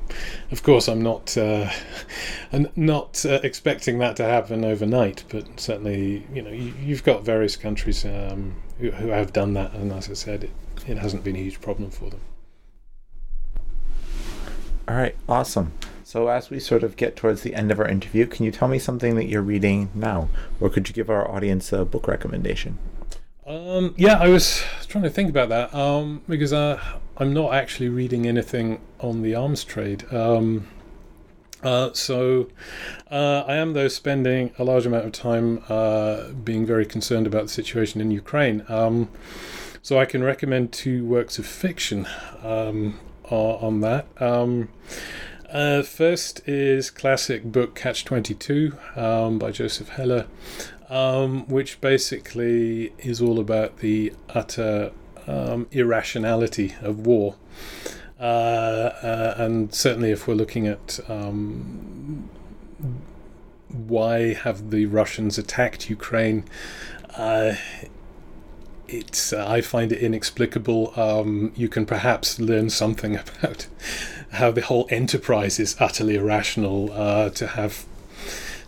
of 0.51 0.63
course, 0.63 0.87
I'm 0.87 1.01
not 1.01 1.37
uh, 1.37 1.69
not 2.75 3.25
uh, 3.25 3.39
expecting 3.43 3.99
that 3.99 4.15
to 4.17 4.23
happen 4.23 4.63
overnight, 4.65 5.23
but 5.29 5.59
certainly 5.59 6.25
you 6.33 6.41
know 6.41 6.51
you, 6.51 6.95
have 6.95 7.03
got 7.03 7.23
various 7.23 7.55
countries 7.55 8.05
um, 8.05 8.55
who, 8.79 8.91
who 8.91 9.09
have 9.09 9.33
done 9.33 9.53
that, 9.53 9.73
and 9.73 9.91
as 9.91 10.09
I 10.09 10.13
said, 10.13 10.45
it, 10.45 10.51
it 10.87 10.97
hasn't 10.97 11.23
been 11.23 11.35
a 11.35 11.39
huge 11.39 11.61
problem 11.61 11.91
for 11.91 12.09
them. 12.09 12.21
All 14.87 14.95
right, 14.95 15.15
awesome. 15.29 15.71
So, 16.03 16.27
as 16.27 16.49
we 16.49 16.59
sort 16.59 16.83
of 16.83 16.97
get 16.97 17.15
towards 17.15 17.41
the 17.41 17.55
end 17.55 17.71
of 17.71 17.79
our 17.79 17.87
interview, 17.87 18.27
can 18.27 18.45
you 18.45 18.51
tell 18.51 18.67
me 18.67 18.77
something 18.79 19.15
that 19.15 19.25
you're 19.25 19.41
reading 19.41 19.89
now? 19.95 20.29
Or 20.59 20.69
could 20.69 20.87
you 20.87 20.93
give 20.93 21.09
our 21.09 21.29
audience 21.29 21.71
a 21.73 21.85
book 21.85 22.07
recommendation? 22.07 22.77
Um, 23.47 23.93
yeah, 23.97 24.17
I 24.19 24.27
was 24.29 24.63
trying 24.87 25.03
to 25.05 25.09
think 25.09 25.29
about 25.29 25.49
that 25.49 25.73
um, 25.73 26.21
because 26.27 26.53
uh, 26.53 26.79
I'm 27.17 27.33
not 27.33 27.53
actually 27.53 27.89
reading 27.89 28.25
anything 28.27 28.79
on 28.99 29.21
the 29.21 29.35
arms 29.35 29.63
trade. 29.63 30.05
Um, 30.13 30.67
Uh, 31.63 31.93
so 31.93 32.49
uh, 33.09 33.45
I 33.47 33.55
am, 33.55 33.71
though, 33.71 33.87
spending 33.87 34.51
a 34.59 34.65
large 34.65 34.85
amount 34.85 35.05
of 35.05 35.13
time 35.13 35.63
uh, 35.69 36.31
being 36.43 36.65
very 36.65 36.85
concerned 36.85 37.25
about 37.25 37.43
the 37.43 37.49
situation 37.49 38.01
in 38.01 38.11
Ukraine. 38.11 38.65
Um, 38.67 39.07
so 39.81 39.97
I 39.97 40.05
can 40.05 40.23
recommend 40.23 40.73
two 40.73 41.05
works 41.05 41.39
of 41.39 41.45
fiction 41.45 42.05
um, 42.43 42.99
on 43.33 43.81
that. 43.81 44.05
Um, 44.21 44.69
uh, 45.51 45.83
first 45.83 46.47
is 46.47 46.89
classic 46.89 47.43
book 47.43 47.75
Catch 47.75 48.05
22 48.05 48.77
um, 48.95 49.37
by 49.37 49.51
Joseph 49.51 49.89
Heller, 49.89 50.25
um, 50.89 51.47
which 51.47 51.79
basically 51.79 52.93
is 52.97 53.21
all 53.21 53.39
about 53.39 53.77
the 53.77 54.13
utter 54.29 54.91
um, 55.27 55.67
irrationality 55.71 56.75
of 56.81 57.05
war. 57.05 57.35
Uh, 58.19 58.23
uh, 58.23 59.35
and 59.37 59.73
certainly, 59.73 60.11
if 60.11 60.27
we're 60.27 60.33
looking 60.33 60.65
at 60.65 60.99
um, 61.09 62.29
why 63.67 64.33
have 64.33 64.69
the 64.69 64.85
Russians 64.85 65.37
attacked 65.37 65.89
Ukraine, 65.89 66.45
uh, 67.15 67.53
it's 68.93 69.33
uh, 69.33 69.45
I 69.47 69.61
find 69.61 69.91
it 69.91 69.99
inexplicable. 69.99 70.93
Um, 70.99 71.51
you 71.55 71.67
can 71.67 71.85
perhaps 71.85 72.39
learn 72.39 72.69
something 72.69 73.15
about 73.23 73.67
how 74.31 74.51
the 74.51 74.61
whole 74.61 74.87
enterprise 74.89 75.59
is 75.59 75.75
utterly 75.79 76.15
irrational. 76.15 76.91
Uh, 76.91 77.29
to 77.31 77.47
have 77.47 77.85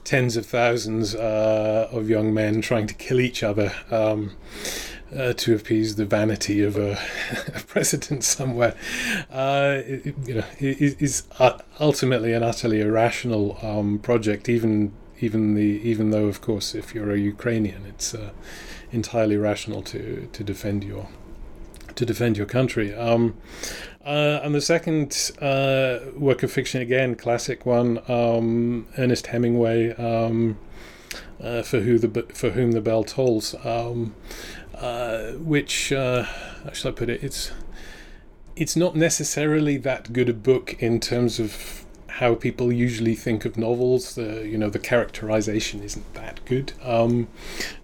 tens 0.03 0.37
of 0.37 0.45
thousands 0.45 1.15
uh, 1.15 1.89
of 1.91 2.09
young 2.09 2.33
men 2.33 2.61
trying 2.61 2.87
to 2.87 2.93
kill 2.93 3.19
each 3.19 3.43
other. 3.43 3.73
Um, 3.91 4.35
uh, 5.15 5.33
to 5.33 5.55
appease 5.55 5.95
the 5.95 6.03
vanity 6.03 6.61
of 6.63 6.77
a, 6.77 6.93
a 7.55 7.59
president 7.67 8.23
somewhere, 8.23 8.75
uh, 9.31 9.81
it, 9.85 10.15
you 10.25 10.33
know, 10.33 10.43
is, 10.59 10.95
is 10.95 11.23
ultimately 11.79 12.33
an 12.33 12.43
utterly 12.43 12.81
irrational 12.81 13.57
um, 13.61 13.99
project. 13.99 14.49
Even 14.49 14.91
even 15.21 15.53
the 15.53 15.61
even 15.61 16.09
though, 16.09 16.25
of 16.25 16.41
course, 16.41 16.75
if 16.75 16.93
you're 16.93 17.11
a 17.11 17.19
Ukrainian, 17.19 17.85
it's 17.85 18.13
uh, 18.13 18.31
entirely 18.95 19.37
rational 19.37 19.81
to 19.83 20.27
to 20.31 20.43
defend 20.43 20.83
your 20.83 21.07
to 21.95 22.05
defend 22.05 22.37
your 22.37 22.47
country. 22.47 22.93
Um, 22.93 23.35
uh, 24.05 24.39
and 24.43 24.53
the 24.53 24.61
second 24.61 25.31
uh, 25.41 25.99
work 26.15 26.43
of 26.43 26.51
fiction, 26.51 26.81
again, 26.81 27.15
classic 27.15 27.65
one, 27.65 27.99
um, 28.07 28.87
Ernest 28.97 29.27
Hemingway, 29.27 29.95
um, 29.95 30.57
uh, 31.41 31.63
for 31.63 31.79
who 31.79 31.97
the 31.97 32.25
for 32.33 32.51
whom 32.51 32.71
the 32.71 32.81
bell 32.81 33.03
tolls. 33.03 33.55
Um, 33.63 34.15
uh, 34.75 35.31
which 35.33 35.91
uh, 35.91 36.23
how 36.23 36.71
shall 36.73 36.91
I 36.91 36.95
put 36.95 37.09
it? 37.09 37.23
It's 37.23 37.51
it's 38.55 38.75
not 38.75 38.95
necessarily 38.95 39.77
that 39.77 40.13
good 40.13 40.29
a 40.29 40.33
book 40.33 40.75
in 40.79 40.99
terms 40.99 41.39
of 41.39 41.84
how 42.15 42.33
people 42.33 42.71
usually 42.71 43.13
think 43.15 43.43
of 43.43 43.57
novels. 43.57 44.15
The 44.15 44.47
you 44.47 44.57
know 44.57 44.69
the 44.69 44.79
characterization 44.79 45.83
isn't 45.83 46.13
that 46.13 46.39
good, 46.45 46.73
um, 46.81 47.27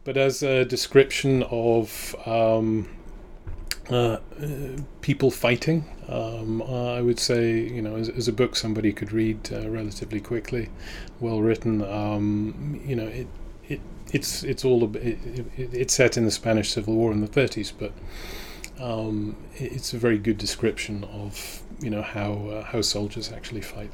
but 0.03 0.17
as 0.17 0.41
a 0.41 0.65
description 0.65 1.43
of 1.43 2.15
um, 2.25 2.89
uh, 3.89 4.17
people 5.01 5.31
fighting, 5.31 5.85
um, 6.07 6.61
I 6.61 7.01
would 7.01 7.19
say 7.19 7.59
you 7.59 7.81
know 7.81 7.95
as, 7.95 8.09
as, 8.09 8.27
a 8.27 8.33
book 8.33 8.55
somebody 8.55 8.93
could 8.93 9.11
read 9.11 9.51
uh, 9.51 9.69
relatively 9.69 10.21
quickly, 10.21 10.69
well 11.19 11.41
written. 11.41 11.81
Um, 11.83 12.81
you 12.85 12.95
know 12.95 13.07
it 13.07 13.27
it's 14.13 14.43
it's 14.43 14.65
all 14.65 14.83
a, 14.83 14.89
it, 14.97 15.19
it, 15.57 15.73
it's 15.73 15.93
set 15.93 16.17
in 16.17 16.25
the 16.25 16.31
Spanish 16.31 16.71
Civil 16.71 16.95
War 16.95 17.11
in 17.11 17.21
the 17.21 17.27
30s, 17.27 17.71
but 17.77 17.91
um, 18.79 19.35
it's 19.55 19.93
a 19.93 19.97
very 19.97 20.17
good 20.17 20.37
description 20.37 21.03
of 21.05 21.61
you 21.81 21.89
know 21.89 22.01
how 22.01 22.33
uh, 22.49 22.63
how 22.63 22.81
soldiers 22.81 23.31
actually 23.31 23.61
fight. 23.61 23.91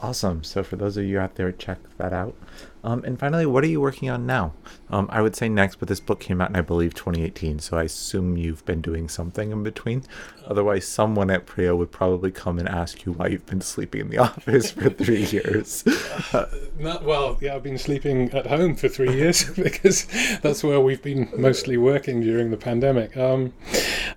Awesome. 0.00 0.42
So 0.44 0.62
for 0.62 0.76
those 0.76 0.96
of 0.96 1.04
you 1.04 1.18
out 1.18 1.34
there, 1.34 1.52
check 1.52 1.78
that 1.98 2.12
out. 2.12 2.34
Um, 2.82 3.04
and 3.04 3.18
finally, 3.18 3.46
what 3.46 3.62
are 3.64 3.68
you 3.68 3.80
working 3.80 4.08
on 4.08 4.26
now? 4.26 4.52
Um, 4.88 5.08
I 5.10 5.22
would 5.22 5.36
say 5.36 5.48
next, 5.48 5.76
but 5.76 5.88
this 5.88 6.00
book 6.00 6.20
came 6.20 6.40
out 6.40 6.50
in, 6.50 6.56
I 6.56 6.62
believe, 6.62 6.94
2018. 6.94 7.58
So 7.58 7.76
I 7.76 7.84
assume 7.84 8.36
you've 8.36 8.64
been 8.64 8.80
doing 8.80 9.08
something 9.08 9.50
in 9.50 9.62
between. 9.62 10.04
Otherwise, 10.46 10.86
someone 10.86 11.30
at 11.30 11.46
Prio 11.46 11.76
would 11.76 11.92
probably 11.92 12.30
come 12.30 12.58
and 12.58 12.68
ask 12.68 13.04
you 13.04 13.12
why 13.12 13.28
you've 13.28 13.46
been 13.46 13.60
sleeping 13.60 14.00
in 14.02 14.10
the 14.10 14.18
office 14.18 14.70
for 14.72 14.90
three 14.90 15.26
years. 15.26 15.84
Uh, 16.32 16.46
not 16.78 17.04
well. 17.04 17.38
Yeah, 17.40 17.54
I've 17.54 17.62
been 17.62 17.78
sleeping 17.78 18.32
at 18.32 18.46
home 18.46 18.74
for 18.74 18.88
three 18.88 19.14
years 19.14 19.44
because 19.56 20.06
that's 20.42 20.64
where 20.64 20.80
we've 20.80 21.02
been 21.02 21.30
mostly 21.36 21.76
working 21.76 22.20
during 22.20 22.50
the 22.50 22.56
pandemic. 22.56 23.16
Um, 23.16 23.52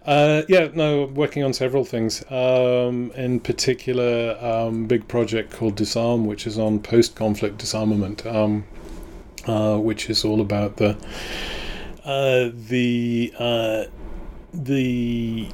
uh, 0.06 0.44
yeah, 0.48 0.70
no, 0.74 1.06
working 1.06 1.44
on 1.44 1.54
several 1.54 1.86
things. 1.86 2.24
Um, 2.32 3.12
in 3.12 3.40
particular, 3.40 4.38
um, 4.42 4.88
big 4.88 5.08
project 5.08 5.52
called 5.52 5.76
Disarm, 5.76 6.26
which 6.26 6.48
is 6.48 6.58
on 6.58 6.80
post-conflict 6.80 7.58
disarmament. 7.58 8.26
Um, 8.26 8.53
uh, 9.48 9.78
which 9.78 10.10
is 10.10 10.24
all 10.26 10.42
about 10.42 10.78
the 10.78 10.98
uh, 12.06 12.50
the 12.54 13.34
uh, 13.38 13.86
the 14.54 15.48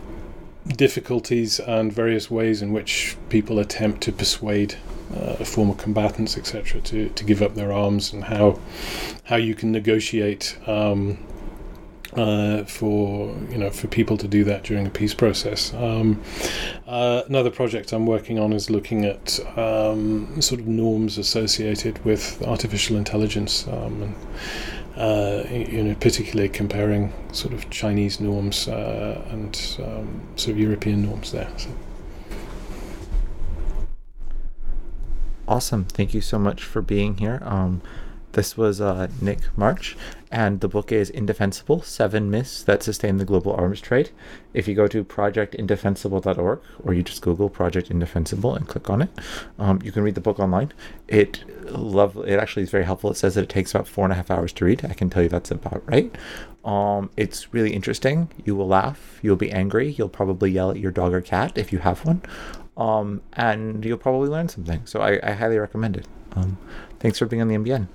difficulties 0.68 1.60
and 1.60 1.92
various 1.92 2.30
ways 2.30 2.62
in 2.62 2.72
which 2.72 3.16
people 3.30 3.60
attempt 3.60 4.02
to 4.02 4.12
persuade 4.12 4.76
uh, 5.16 5.36
former 5.44 5.74
combatants, 5.74 6.38
etc., 6.38 6.80
to, 6.82 7.10
to 7.10 7.24
give 7.24 7.42
up 7.42 7.56
their 7.56 7.72
arms, 7.72 8.14
and 8.14 8.26
how 8.26 8.60
how 9.24 9.36
you 9.36 9.56
can 9.56 9.72
negotiate 9.72 10.58
um, 10.68 11.18
uh, 12.14 12.64
for 12.64 13.36
you 13.50 13.58
know 13.58 13.70
for 13.70 13.88
people 13.88 14.18
to 14.18 14.28
do 14.28 14.44
that 14.44 14.64
during 14.64 14.88
a 14.88 14.90
peace 14.90 15.14
process. 15.14 15.74
Um, 15.74 16.22
uh, 16.88 17.24
another 17.28 17.52
project 17.52 17.92
I'm 17.92 18.06
working 18.06 18.40
on 18.40 18.54
is 18.54 18.70
looking 18.70 19.06
at 19.06 19.40
um, 19.58 20.42
sort 20.42 20.62
of 20.62 20.68
norms 20.68 21.18
associated 21.18 22.04
with 22.04 22.42
artificial 22.46 22.98
intelligence, 22.98 23.68
um, 23.68 24.02
and 24.02 24.16
uh, 24.98 25.48
you 25.50 25.84
know 25.84 25.96
particularly 25.96 26.50
comparing 26.50 27.14
sort 27.32 27.54
of 27.54 27.70
Chinese 27.70 28.20
norms 28.20 28.68
uh, 28.68 29.24
and 29.30 29.78
um, 29.80 30.22
sort 30.36 30.54
of 30.54 30.60
European 30.60 31.04
norms 31.04 31.32
there. 31.32 31.52
So. 31.58 31.70
Awesome! 35.48 35.86
Thank 35.86 36.14
you 36.14 36.22
so 36.22 36.38
much 36.38 36.64
for 36.64 36.82
being 36.82 37.18
here. 37.18 37.42
This 38.34 38.56
was 38.56 38.80
uh, 38.80 39.08
Nick 39.22 39.40
Marsh, 39.58 39.96
and 40.32 40.60
the 40.60 40.68
book 40.68 40.92
is 40.92 41.10
Indefensible 41.10 41.82
Seven 41.82 42.30
Myths 42.30 42.64
That 42.64 42.84
Sustain 42.84 43.18
the 43.18 43.26
Global 43.26 43.54
Arms 43.54 43.82
Trade. 43.82 44.12
If 44.54 44.68
you 44.68 44.76
go 44.76 44.88
to 44.88 45.04
projectindefensible.org 45.04 46.62
or 46.84 46.94
you 46.94 47.02
just 47.02 47.24
Google 47.24 47.50
Project 47.50 47.90
Indefensible 47.90 48.54
and 48.54 48.68
click 48.68 48.90
on 48.90 49.02
it, 49.02 49.10
um, 49.58 49.80
you 49.84 49.92
can 49.92 50.04
read 50.04 50.14
the 50.14 50.22
book 50.22 50.40
online. 50.40 50.72
It 51.08 51.44
love 51.72 52.18
it 52.18 52.40
actually 52.40 52.64
is 52.64 52.70
very 52.70 52.86
helpful. 52.86 53.10
It 53.10 53.18
says 53.18 53.34
that 53.36 53.44
it 53.44 53.50
takes 53.50 53.74
about 53.74 53.88
four 53.88 54.06
and 54.06 54.14
a 54.14 54.16
half 54.16 54.30
hours 54.30 54.54
to 54.54 54.66
read. 54.66 54.86
I 54.86 54.94
can 54.94 55.10
tell 55.10 55.24
you 55.24 55.30
that's 55.30 55.52
about 55.52 55.84
right. 55.88 56.16
Um, 56.64 57.10
it's 57.18 57.52
really 57.52 57.74
interesting. 57.74 58.30
You 58.46 58.56
will 58.56 58.68
laugh, 58.68 59.20
you'll 59.24 59.38
be 59.38 59.52
angry, 59.52 59.92
you'll 59.98 60.10
probably 60.10 60.52
yell 60.52 60.70
at 60.70 60.78
your 60.78 60.92
dog 60.92 61.14
or 61.14 61.22
cat 61.22 61.58
if 61.58 61.74
you 61.74 61.80
have 61.80 62.06
one. 62.06 62.22
Um, 62.78 63.22
and 63.34 63.84
you'll 63.84 63.98
probably 63.98 64.30
learn 64.30 64.50
something. 64.50 64.86
So 64.86 65.02
I, 65.02 65.20
I 65.24 65.32
highly 65.32 65.58
recommend 65.58 65.98
it. 65.98 66.08
Um, 66.36 66.58
thanks 67.00 67.18
for 67.18 67.26
being 67.26 67.42
on 67.42 67.48
the 67.48 67.56
NBN. 67.56 67.88